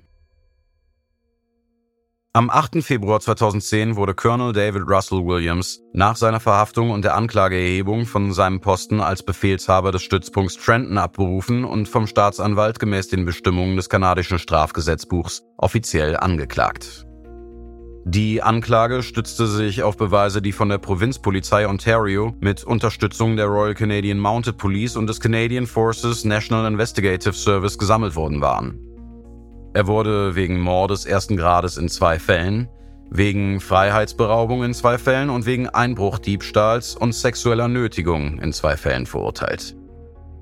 Am 2.36 2.50
8. 2.50 2.84
Februar 2.84 3.20
2010 3.20 3.96
wurde 3.96 4.16
Colonel 4.16 4.54
David 4.54 4.90
Russell 4.90 5.24
Williams 5.24 5.84
nach 5.94 6.16
seiner 6.16 6.40
Verhaftung 6.40 6.90
und 6.90 7.06
der 7.06 7.16
Anklageerhebung 7.16 8.08
von 8.08 8.34
seinem 8.34 8.60
Posten 8.60 9.02
als 9.02 9.22
Befehlshaber 9.22 9.92
des 9.92 10.02
Stützpunkts 10.02 10.58
Trenton 10.58 10.98
abberufen 10.98 11.64
und 11.64 11.88
vom 11.88 12.08
Staatsanwalt 12.08 12.80
gemäß 12.80 13.10
den 13.10 13.26
Bestimmungen 13.26 13.76
des 13.76 13.88
kanadischen 13.88 14.40
Strafgesetzbuchs 14.40 15.44
offiziell 15.58 16.18
angeklagt. 16.18 17.06
Die 18.06 18.42
Anklage 18.42 19.04
stützte 19.04 19.46
sich 19.46 19.84
auf 19.84 19.96
Beweise, 19.96 20.42
die 20.42 20.54
von 20.54 20.70
der 20.70 20.80
Provinzpolizei 20.80 21.68
Ontario 21.68 22.36
mit 22.40 22.64
Unterstützung 22.64 23.36
der 23.36 23.46
Royal 23.46 23.76
Canadian 23.76 24.18
Mounted 24.18 24.58
Police 24.58 24.96
und 24.96 25.06
des 25.06 25.20
Canadian 25.20 25.68
Forces 25.68 26.26
National 26.26 26.66
Investigative 26.66 27.34
Service 27.34 27.78
gesammelt 27.78 28.16
worden 28.16 28.42
waren. 28.42 28.93
Er 29.74 29.88
wurde 29.88 30.36
wegen 30.36 30.60
Mordes 30.60 31.06
ersten 31.06 31.36
Grades 31.36 31.78
in 31.78 31.90
zwei 31.90 32.20
Fällen, 32.20 32.70
wegen 33.10 33.60
Freiheitsberaubung 33.60 34.64
in 34.64 34.74
zwei 34.76 35.00
Fällen 35.00 35.32
und 35.32 35.48
wegen 35.48 35.68
Einbruchdiebstahls 35.68 36.96
und 36.96 37.14
sexueller 37.14 37.68
Nötigung 37.68 38.40
in 38.40 38.54
zwei 38.54 38.78
Fällen 38.78 39.08
verurteilt. 39.08 39.76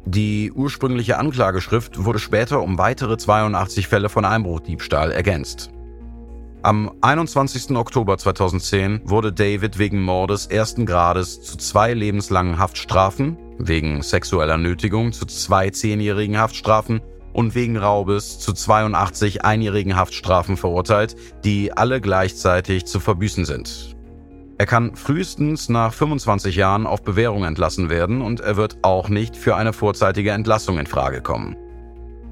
Die 0.06 0.52
ursprüngliche 0.52 1.18
Anklageschrift 1.18 2.04
wurde 2.04 2.20
später 2.20 2.62
um 2.62 2.78
weitere 2.78 3.18
82 3.18 3.88
Fälle 3.88 4.10
von 4.10 4.26
Einbruchdiebstahl 4.26 5.12
ergänzt. 5.12 5.70
Am 6.64 6.92
21. 7.02 7.76
Oktober 7.78 8.18
2010 8.18 9.02
wurde 9.06 9.32
David 9.32 9.80
wegen 9.80 10.02
Mordes 10.02 10.46
ersten 10.46 10.86
Grades 10.86 11.42
zu 11.42 11.58
zwei 11.58 11.94
lebenslangen 11.94 12.60
Haftstrafen, 12.60 13.38
wegen 13.58 14.02
sexueller 14.02 14.58
Nötigung 14.58 15.14
zu 15.14 15.26
zwei 15.26 15.70
zehnjährigen 15.70 16.38
Haftstrafen 16.38 17.02
und 17.34 17.56
wegen 17.56 17.78
Raubes 17.78 18.40
zu 18.40 18.54
82 18.54 19.44
einjährigen 19.44 19.96
Haftstrafen 19.96 20.58
verurteilt, 20.58 21.16
die 21.44 21.72
alle 21.74 22.02
gleichzeitig 22.02 22.86
zu 22.86 23.00
verbüßen 23.00 23.46
sind. 23.46 23.96
Er 24.58 24.68
kann 24.68 24.96
frühestens 24.96 25.70
nach 25.70 25.92
25 25.92 26.56
Jahren 26.56 26.86
auf 26.86 27.02
Bewährung 27.02 27.46
entlassen 27.46 27.90
werden 27.90 28.22
und 28.22 28.42
er 28.42 28.58
wird 28.58 28.78
auch 28.84 29.10
nicht 29.10 29.36
für 29.36 29.56
eine 29.56 29.74
vorzeitige 29.74 30.32
Entlassung 30.32 30.78
in 30.78 30.86
Frage 30.86 31.22
kommen. 31.22 31.56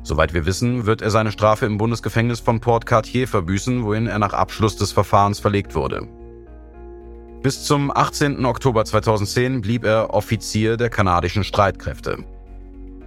Soweit 0.03 0.33
wir 0.33 0.45
wissen, 0.45 0.85
wird 0.85 1.01
er 1.01 1.09
seine 1.09 1.31
Strafe 1.31 1.65
im 1.65 1.77
Bundesgefängnis 1.77 2.39
von 2.39 2.59
Port 2.59 2.85
Cartier 2.85 3.27
verbüßen, 3.27 3.83
wohin 3.83 4.07
er 4.07 4.19
nach 4.19 4.33
Abschluss 4.33 4.77
des 4.77 4.91
Verfahrens 4.91 5.39
verlegt 5.39 5.75
wurde. 5.75 6.07
Bis 7.41 7.63
zum 7.63 7.89
18. 7.89 8.45
Oktober 8.45 8.85
2010 8.85 9.61
blieb 9.61 9.83
er 9.85 10.13
Offizier 10.13 10.77
der 10.77 10.89
kanadischen 10.89 11.43
Streitkräfte. 11.43 12.25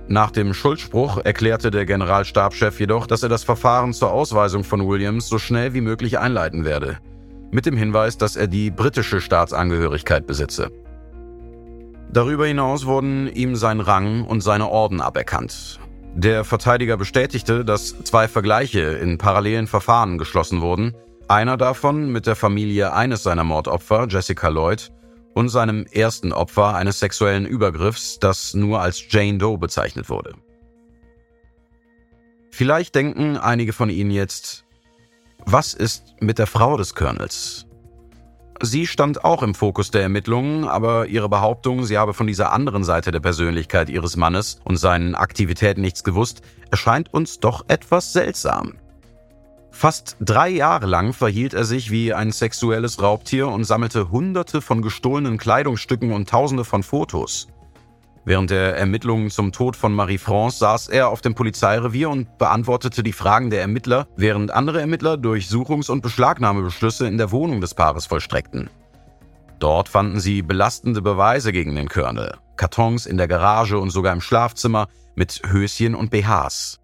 Nach 0.08 0.30
dem 0.30 0.52
Schuldspruch 0.52 1.18
erklärte 1.18 1.70
der 1.70 1.86
Generalstabschef 1.86 2.78
jedoch, 2.80 3.06
dass 3.06 3.22
er 3.22 3.28
das 3.28 3.44
Verfahren 3.44 3.92
zur 3.92 4.12
Ausweisung 4.12 4.64
von 4.64 4.86
Williams 4.88 5.28
so 5.28 5.38
schnell 5.38 5.74
wie 5.74 5.80
möglich 5.80 6.18
einleiten 6.18 6.64
werde, 6.64 6.98
mit 7.50 7.66
dem 7.66 7.76
Hinweis, 7.76 8.18
dass 8.18 8.36
er 8.36 8.48
die 8.48 8.70
britische 8.70 9.20
Staatsangehörigkeit 9.20 10.26
besitze. 10.26 10.70
Darüber 12.12 12.46
hinaus 12.46 12.84
wurden 12.84 13.26
ihm 13.32 13.56
sein 13.56 13.80
Rang 13.80 14.24
und 14.24 14.42
seine 14.42 14.68
Orden 14.68 15.00
aberkannt. 15.00 15.80
Der 16.14 16.44
Verteidiger 16.44 16.98
bestätigte, 16.98 17.64
dass 17.64 17.96
zwei 18.04 18.28
Vergleiche 18.28 18.80
in 18.80 19.16
parallelen 19.16 19.66
Verfahren 19.66 20.18
geschlossen 20.18 20.60
wurden, 20.60 20.94
einer 21.28 21.56
davon 21.56 22.12
mit 22.12 22.26
der 22.26 22.36
Familie 22.36 22.92
eines 22.92 23.22
seiner 23.22 23.44
Mordopfer, 23.44 24.06
Jessica 24.10 24.48
Lloyd, 24.48 24.92
und 25.34 25.48
seinem 25.48 25.86
ersten 25.86 26.32
Opfer 26.32 26.74
eines 26.74 26.98
sexuellen 27.00 27.46
Übergriffs, 27.46 28.18
das 28.18 28.54
nur 28.54 28.80
als 28.80 29.04
Jane 29.10 29.38
Doe 29.38 29.58
bezeichnet 29.58 30.08
wurde. 30.08 30.34
Vielleicht 32.50 32.94
denken 32.94 33.36
einige 33.36 33.72
von 33.72 33.88
Ihnen 33.88 34.10
jetzt, 34.10 34.64
was 35.44 35.74
ist 35.74 36.14
mit 36.20 36.38
der 36.38 36.46
Frau 36.46 36.76
des 36.76 36.94
Colonels? 36.94 37.66
Sie 38.64 38.86
stand 38.86 39.24
auch 39.24 39.42
im 39.42 39.56
Fokus 39.56 39.90
der 39.90 40.02
Ermittlungen, 40.02 40.68
aber 40.68 41.08
ihre 41.08 41.28
Behauptung, 41.28 41.82
sie 41.82 41.98
habe 41.98 42.14
von 42.14 42.28
dieser 42.28 42.52
anderen 42.52 42.84
Seite 42.84 43.10
der 43.10 43.18
Persönlichkeit 43.18 43.88
ihres 43.90 44.16
Mannes 44.16 44.60
und 44.62 44.76
seinen 44.76 45.16
Aktivitäten 45.16 45.80
nichts 45.80 46.04
gewusst, 46.04 46.42
erscheint 46.70 47.12
uns 47.12 47.40
doch 47.40 47.64
etwas 47.66 48.12
seltsam. 48.12 48.74
Fast 49.72 50.16
drei 50.20 50.50
Jahre 50.50 50.86
lang 50.86 51.12
verhielt 51.12 51.54
er 51.54 51.64
sich 51.64 51.90
wie 51.90 52.14
ein 52.14 52.30
sexuelles 52.30 53.02
Raubtier 53.02 53.48
und 53.48 53.64
sammelte 53.64 54.10
Hunderte 54.10 54.60
von 54.60 54.82
gestohlenen 54.82 55.38
Kleidungsstücken 55.38 56.12
und 56.12 56.28
Tausende 56.28 56.64
von 56.64 56.82
Fotos. 56.84 57.48
Während 58.24 58.50
der 58.50 58.76
Ermittlungen 58.76 59.30
zum 59.30 59.50
Tod 59.50 59.74
von 59.74 59.92
Marie-France 59.92 60.58
saß 60.58 60.88
er 60.88 61.08
auf 61.08 61.22
dem 61.22 61.34
Polizeirevier 61.34 62.10
und 62.10 62.38
beantwortete 62.38 63.02
die 63.02 63.12
Fragen 63.12 63.50
der 63.50 63.62
Ermittler, 63.62 64.06
während 64.14 64.52
andere 64.52 64.80
Ermittler 64.80 65.14
Durchsuchungs- 65.14 65.90
und 65.90 66.02
Beschlagnahmebeschlüsse 66.02 67.08
in 67.08 67.18
der 67.18 67.32
Wohnung 67.32 67.60
des 67.60 67.74
Paares 67.74 68.06
vollstreckten. 68.06 68.70
Dort 69.58 69.88
fanden 69.88 70.20
sie 70.20 70.42
belastende 70.42 71.02
Beweise 71.02 71.50
gegen 71.50 71.74
den 71.74 71.88
Colonel, 71.88 72.36
Kartons 72.56 73.06
in 73.06 73.16
der 73.16 73.26
Garage 73.26 73.78
und 73.78 73.90
sogar 73.90 74.12
im 74.12 74.20
Schlafzimmer 74.20 74.86
mit 75.16 75.42
Höschen 75.50 75.96
und 75.96 76.10
BHs. 76.10 76.81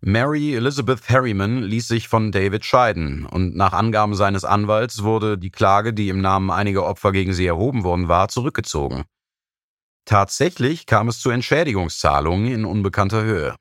Mary 0.00 0.54
Elizabeth 0.54 1.08
Harriman 1.08 1.62
ließ 1.62 1.88
sich 1.88 2.08
von 2.08 2.30
David 2.30 2.64
scheiden 2.64 3.26
und 3.26 3.56
nach 3.56 3.72
Angaben 3.72 4.14
seines 4.14 4.44
Anwalts 4.44 5.02
wurde 5.02 5.38
die 5.38 5.50
Klage, 5.50 5.94
die 5.94 6.08
im 6.08 6.20
Namen 6.20 6.50
einiger 6.50 6.84
Opfer 6.84 7.12
gegen 7.12 7.32
sie 7.32 7.46
erhoben 7.46 7.82
worden 7.82 8.08
war, 8.08 8.28
zurückgezogen. 8.28 9.04
Tatsächlich 10.04 10.86
kam 10.86 11.08
es 11.08 11.18
zu 11.18 11.30
Entschädigungszahlungen 11.30 12.52
in 12.52 12.64
unbekannter 12.64 13.22
Höhe. 13.22 13.56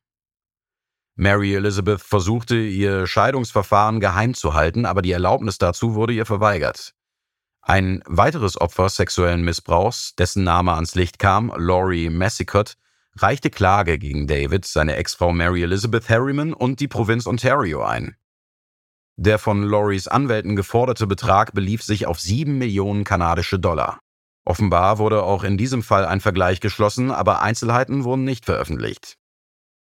Mary 1.15 1.55
Elizabeth 1.55 2.01
versuchte, 2.01 2.57
ihr 2.57 3.07
Scheidungsverfahren 3.07 4.01
geheim 4.01 4.33
zu 4.33 4.53
halten, 4.53 4.85
aber 4.85 5.01
die 5.01 5.13
Erlaubnis 5.13 5.57
dazu 5.57 5.95
wurde 5.95 6.13
ihr 6.13 6.25
verweigert. 6.25 6.93
Ein 7.61 8.03
weiteres 8.05 8.59
Opfer 8.59 8.89
sexuellen 8.89 9.43
Missbrauchs, 9.43 10.13
dessen 10.15 10.43
Name 10.43 10.73
ans 10.73 10.93
Licht 10.93 11.17
kam, 11.17 11.51
Laurie 11.55 12.09
Massicott, 12.09 12.75
reichte 13.19 13.49
Klage 13.49 13.97
gegen 13.97 14.27
David, 14.27 14.65
seine 14.65 14.95
Ex-Frau 14.95 15.31
Mary 15.31 15.63
Elizabeth 15.63 16.09
Harriman 16.09 16.53
und 16.53 16.79
die 16.79 16.87
Provinz 16.87 17.27
Ontario 17.27 17.83
ein. 17.83 18.15
Der 19.17 19.39
von 19.39 19.63
Loris 19.63 20.07
Anwälten 20.07 20.55
geforderte 20.55 21.07
Betrag 21.07 21.53
belief 21.53 21.83
sich 21.83 22.05
auf 22.05 22.19
sieben 22.19 22.57
Millionen 22.57 23.05
kanadische 23.05 23.59
Dollar. 23.59 23.99
Offenbar 24.45 24.97
wurde 24.99 25.23
auch 25.23 25.43
in 25.43 25.57
diesem 25.57 25.81
Fall 25.81 26.05
ein 26.05 26.21
Vergleich 26.21 26.59
geschlossen, 26.59 27.11
aber 27.11 27.41
Einzelheiten 27.41 28.03
wurden 28.03 28.25
nicht 28.25 28.45
veröffentlicht. 28.45 29.15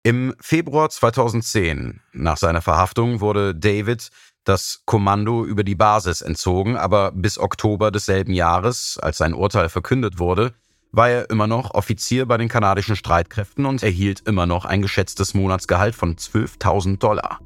Im 0.04 0.34
Februar 0.40 0.90
2010, 0.90 2.00
nach 2.12 2.36
seiner 2.36 2.62
Verhaftung, 2.62 3.20
wurde 3.20 3.54
David 3.54 4.10
das 4.44 4.82
Kommando 4.84 5.44
über 5.44 5.64
die 5.64 5.74
Basis 5.74 6.20
entzogen, 6.20 6.76
aber 6.76 7.10
bis 7.12 7.38
Oktober 7.38 7.90
desselben 7.90 8.34
Jahres, 8.34 8.98
als 9.00 9.18
sein 9.18 9.34
Urteil 9.34 9.68
verkündet 9.68 10.18
wurde, 10.18 10.54
war 10.96 11.10
er 11.10 11.30
immer 11.30 11.46
noch 11.46 11.74
Offizier 11.74 12.26
bei 12.26 12.36
den 12.36 12.48
kanadischen 12.48 12.94
Streitkräften 12.94 13.66
und 13.66 13.82
erhielt 13.82 14.20
immer 14.26 14.46
noch 14.46 14.64
ein 14.64 14.80
geschätztes 14.80 15.34
Monatsgehalt 15.34 15.94
von 15.94 16.16
12.000 16.16 16.98
Dollar. 16.98 17.40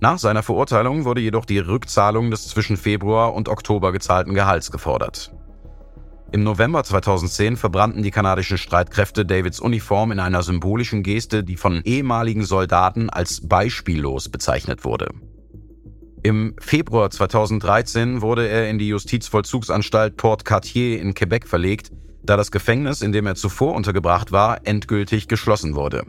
Nach 0.00 0.18
seiner 0.18 0.42
Verurteilung 0.42 1.04
wurde 1.04 1.20
jedoch 1.20 1.44
die 1.44 1.58
Rückzahlung 1.58 2.30
des 2.30 2.48
zwischen 2.48 2.76
Februar 2.76 3.34
und 3.34 3.48
Oktober 3.48 3.92
gezahlten 3.92 4.32
Gehalts 4.32 4.70
gefordert. 4.70 5.34
Im 6.30 6.42
November 6.42 6.84
2010 6.84 7.56
verbrannten 7.56 8.02
die 8.02 8.10
kanadischen 8.10 8.58
Streitkräfte 8.58 9.26
Davids 9.26 9.60
Uniform 9.60 10.12
in 10.12 10.20
einer 10.20 10.42
symbolischen 10.42 11.02
Geste, 11.02 11.42
die 11.42 11.56
von 11.56 11.82
ehemaligen 11.84 12.44
Soldaten 12.44 13.10
als 13.10 13.46
beispiellos 13.46 14.28
bezeichnet 14.28 14.84
wurde. 14.84 15.08
Im 16.22 16.54
Februar 16.60 17.10
2013 17.10 18.20
wurde 18.20 18.46
er 18.46 18.68
in 18.68 18.78
die 18.78 18.88
Justizvollzugsanstalt 18.88 20.16
Port 20.16 20.44
Cartier 20.44 21.00
in 21.00 21.14
Quebec 21.14 21.46
verlegt, 21.46 21.90
da 22.22 22.36
das 22.36 22.50
Gefängnis, 22.50 23.02
in 23.02 23.12
dem 23.12 23.26
er 23.26 23.34
zuvor 23.34 23.74
untergebracht 23.74 24.32
war, 24.32 24.66
endgültig 24.66 25.28
geschlossen 25.28 25.74
wurde. 25.74 26.04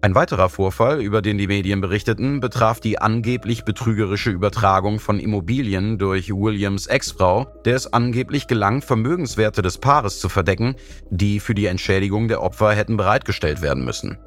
Ein 0.00 0.14
weiterer 0.14 0.48
Vorfall, 0.48 1.00
über 1.00 1.22
den 1.22 1.38
die 1.38 1.48
Medien 1.48 1.80
berichteten, 1.80 2.38
betraf 2.38 2.78
die 2.78 3.00
angeblich 3.00 3.64
betrügerische 3.64 4.30
Übertragung 4.30 5.00
von 5.00 5.18
Immobilien 5.18 5.98
durch 5.98 6.30
Williams 6.30 6.86
Ex-Frau, 6.86 7.46
der 7.64 7.74
es 7.74 7.92
angeblich 7.92 8.46
gelang, 8.46 8.80
Vermögenswerte 8.80 9.60
des 9.60 9.78
Paares 9.78 10.20
zu 10.20 10.28
verdecken, 10.28 10.76
die 11.10 11.40
für 11.40 11.54
die 11.54 11.66
Entschädigung 11.66 12.28
der 12.28 12.42
Opfer 12.42 12.72
hätten 12.72 12.96
bereitgestellt 12.96 13.60
werden 13.60 13.84
müssen. 13.84 14.18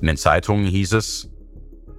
In 0.00 0.08
den 0.08 0.16
Zeitungen 0.16 0.66
hieß 0.66 0.92
es, 0.94 1.30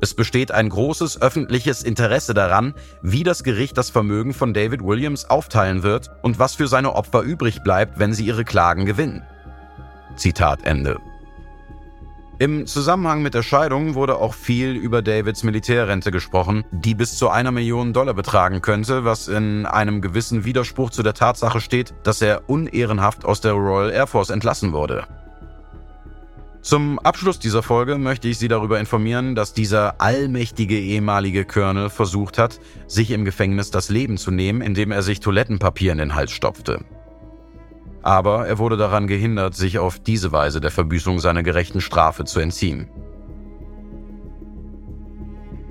es 0.01 0.13
besteht 0.13 0.51
ein 0.51 0.69
großes 0.69 1.21
öffentliches 1.21 1.83
Interesse 1.83 2.33
daran, 2.33 2.73
wie 3.01 3.23
das 3.23 3.43
Gericht 3.43 3.77
das 3.77 3.89
Vermögen 3.89 4.33
von 4.33 4.53
David 4.53 4.83
Williams 4.83 5.29
aufteilen 5.29 5.83
wird 5.83 6.09
und 6.21 6.39
was 6.39 6.55
für 6.55 6.67
seine 6.67 6.95
Opfer 6.95 7.21
übrig 7.21 7.63
bleibt, 7.63 7.99
wenn 7.99 8.13
sie 8.13 8.25
ihre 8.25 8.45
Klagen 8.45 8.85
gewinnen. 8.85 9.23
Zitat 10.15 10.63
Ende. 10.63 10.99
Im 12.41 12.67
Zusammenhang 12.67 13.21
mit 13.21 13.33
der 13.33 13.43
Scheidung 13.43 13.95
wurde 13.95 14.15
auch 14.15 14.33
viel 14.33 14.71
über 14.71 15.01
Davids 15.01 15.43
Militärrente 15.43 16.09
gesprochen, 16.09 16.63
die 16.71 16.95
bis 16.95 17.17
zu 17.17 17.27
einer 17.27 17.51
Million 17.51 17.91
Dollar 17.91 18.13
betragen 18.13 18.61
könnte, 18.61 19.03
was 19.03 19.27
in 19.27 19.65
einem 19.65 19.99
gewissen 19.99 20.45
Widerspruch 20.45 20.89
zu 20.89 21.03
der 21.03 21.13
Tatsache 21.13 21.59
steht, 21.59 21.93
dass 22.03 22.21
er 22.21 22.49
unehrenhaft 22.49 23.25
aus 23.25 23.41
der 23.41 23.51
Royal 23.51 23.91
Air 23.91 24.07
Force 24.07 24.29
entlassen 24.29 24.71
wurde. 24.71 25.05
Zum 26.61 26.99
Abschluss 26.99 27.39
dieser 27.39 27.63
Folge 27.63 27.97
möchte 27.97 28.27
ich 28.27 28.37
Sie 28.37 28.49
darüber 28.49 28.79
informieren, 28.79 29.33
dass 29.33 29.53
dieser 29.53 30.01
allmächtige 30.01 30.77
ehemalige 30.77 31.45
Colonel 31.45 31.89
versucht 31.89 32.37
hat, 32.37 32.59
sich 32.85 33.11
im 33.11 33.23
Gefängnis 33.23 33.71
das 33.71 33.89
Leben 33.89 34.17
zu 34.17 34.29
nehmen, 34.29 34.61
indem 34.61 34.91
er 34.91 35.01
sich 35.01 35.21
Toilettenpapier 35.21 35.93
in 35.93 35.99
den 35.99 36.15
Hals 36.15 36.31
stopfte. 36.31 36.83
Aber 38.03 38.47
er 38.47 38.57
wurde 38.57 38.75
daran 38.75 39.07
gehindert, 39.07 39.55
sich 39.55 39.79
auf 39.79 39.99
diese 39.99 40.31
Weise 40.31 40.59
der 40.59 40.71
Verbüßung 40.71 41.19
seiner 41.19 41.43
gerechten 41.43 41.81
Strafe 41.81 42.25
zu 42.25 42.39
entziehen. 42.39 42.89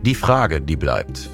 Die 0.02 0.14
Frage, 0.14 0.62
die 0.62 0.76
bleibt. 0.76 1.28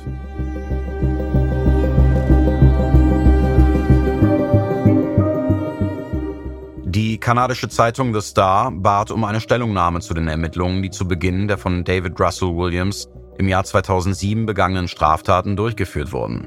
Die 6.95 7.19
kanadische 7.19 7.69
Zeitung 7.69 8.15
The 8.15 8.21
Star 8.21 8.71
bat 8.71 9.11
um 9.11 9.25
eine 9.25 9.41
Stellungnahme 9.41 9.99
zu 9.99 10.15
den 10.15 10.29
Ermittlungen, 10.29 10.81
die 10.81 10.91
zu 10.91 11.09
Beginn 11.09 11.49
der 11.49 11.59
von 11.59 11.83
David 11.83 12.21
Russell 12.21 12.55
Williams 12.55 13.09
im 13.37 13.49
Jahr 13.49 13.65
2007 13.65 14.47
begangenen 14.47 14.87
Straftaten 14.87 15.57
durchgeführt 15.57 16.13
wurden. 16.13 16.47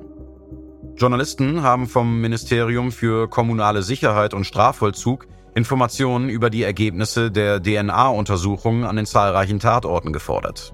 Journalisten 0.96 1.64
haben 1.64 1.86
vom 1.86 2.22
Ministerium 2.22 2.94
für 2.94 3.30
kommunale 3.30 3.84
Sicherheit 3.84 4.34
und 4.34 4.46
Strafvollzug 4.46 5.28
Informationen 5.54 6.30
über 6.30 6.50
die 6.50 6.64
Ergebnisse 6.64 7.30
der 7.30 7.62
DNA-Untersuchungen 7.62 8.86
an 8.86 8.96
den 8.96 9.06
zahlreichen 9.06 9.60
Tatorten 9.60 10.14
gefordert. 10.14 10.74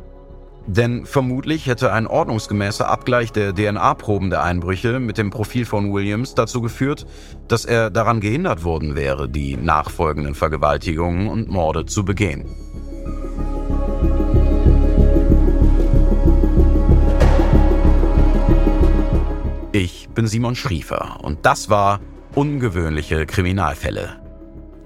Denn 0.66 1.06
vermutlich 1.06 1.68
hätte 1.68 1.92
ein 1.92 2.08
ordnungsgemäßer 2.08 2.90
Abgleich 2.90 3.34
der 3.34 3.54
DNA-Proben 3.54 4.30
der 4.30 4.44
Einbrüche 4.44 5.00
mit 5.00 5.18
dem 5.18 5.30
Profil 5.30 5.66
von 5.66 5.92
Williams 5.94 6.36
dazu 6.36 6.62
geführt, 6.62 7.06
dass 7.50 7.66
er 7.66 7.90
daran 7.90 8.22
gehindert 8.22 8.64
worden 8.64 8.96
wäre, 8.96 9.28
die 9.28 9.58
nachfolgenden 9.58 10.36
Vergewaltigungen 10.36 11.28
und 11.28 11.50
Morde 11.50 11.86
zu 11.86 12.06
begehen. 12.06 12.46
Ich 19.74 20.08
bin 20.10 20.28
Simon 20.28 20.56
Schriefer 20.56 21.18
und 21.24 21.46
das 21.46 21.70
war 21.70 22.00
Ungewöhnliche 22.36 23.26
Kriminalfälle. 23.26 24.22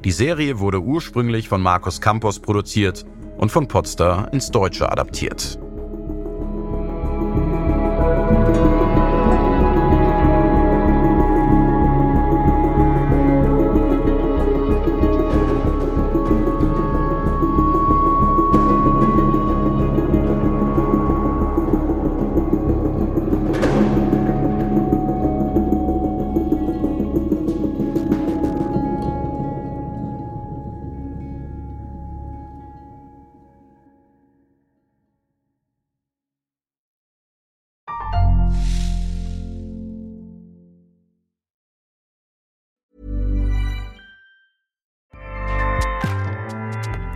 Die 0.04 0.12
Serie 0.12 0.60
wurde 0.60 0.82
ursprünglich 0.82 1.48
von 1.48 1.62
Markus 1.62 2.02
Campos 2.02 2.40
produziert 2.40 3.06
und 3.38 3.52
von 3.52 3.68
Podster 3.68 4.28
ins 4.32 4.52
Deutsche 4.52 4.92
adaptiert. 4.92 5.60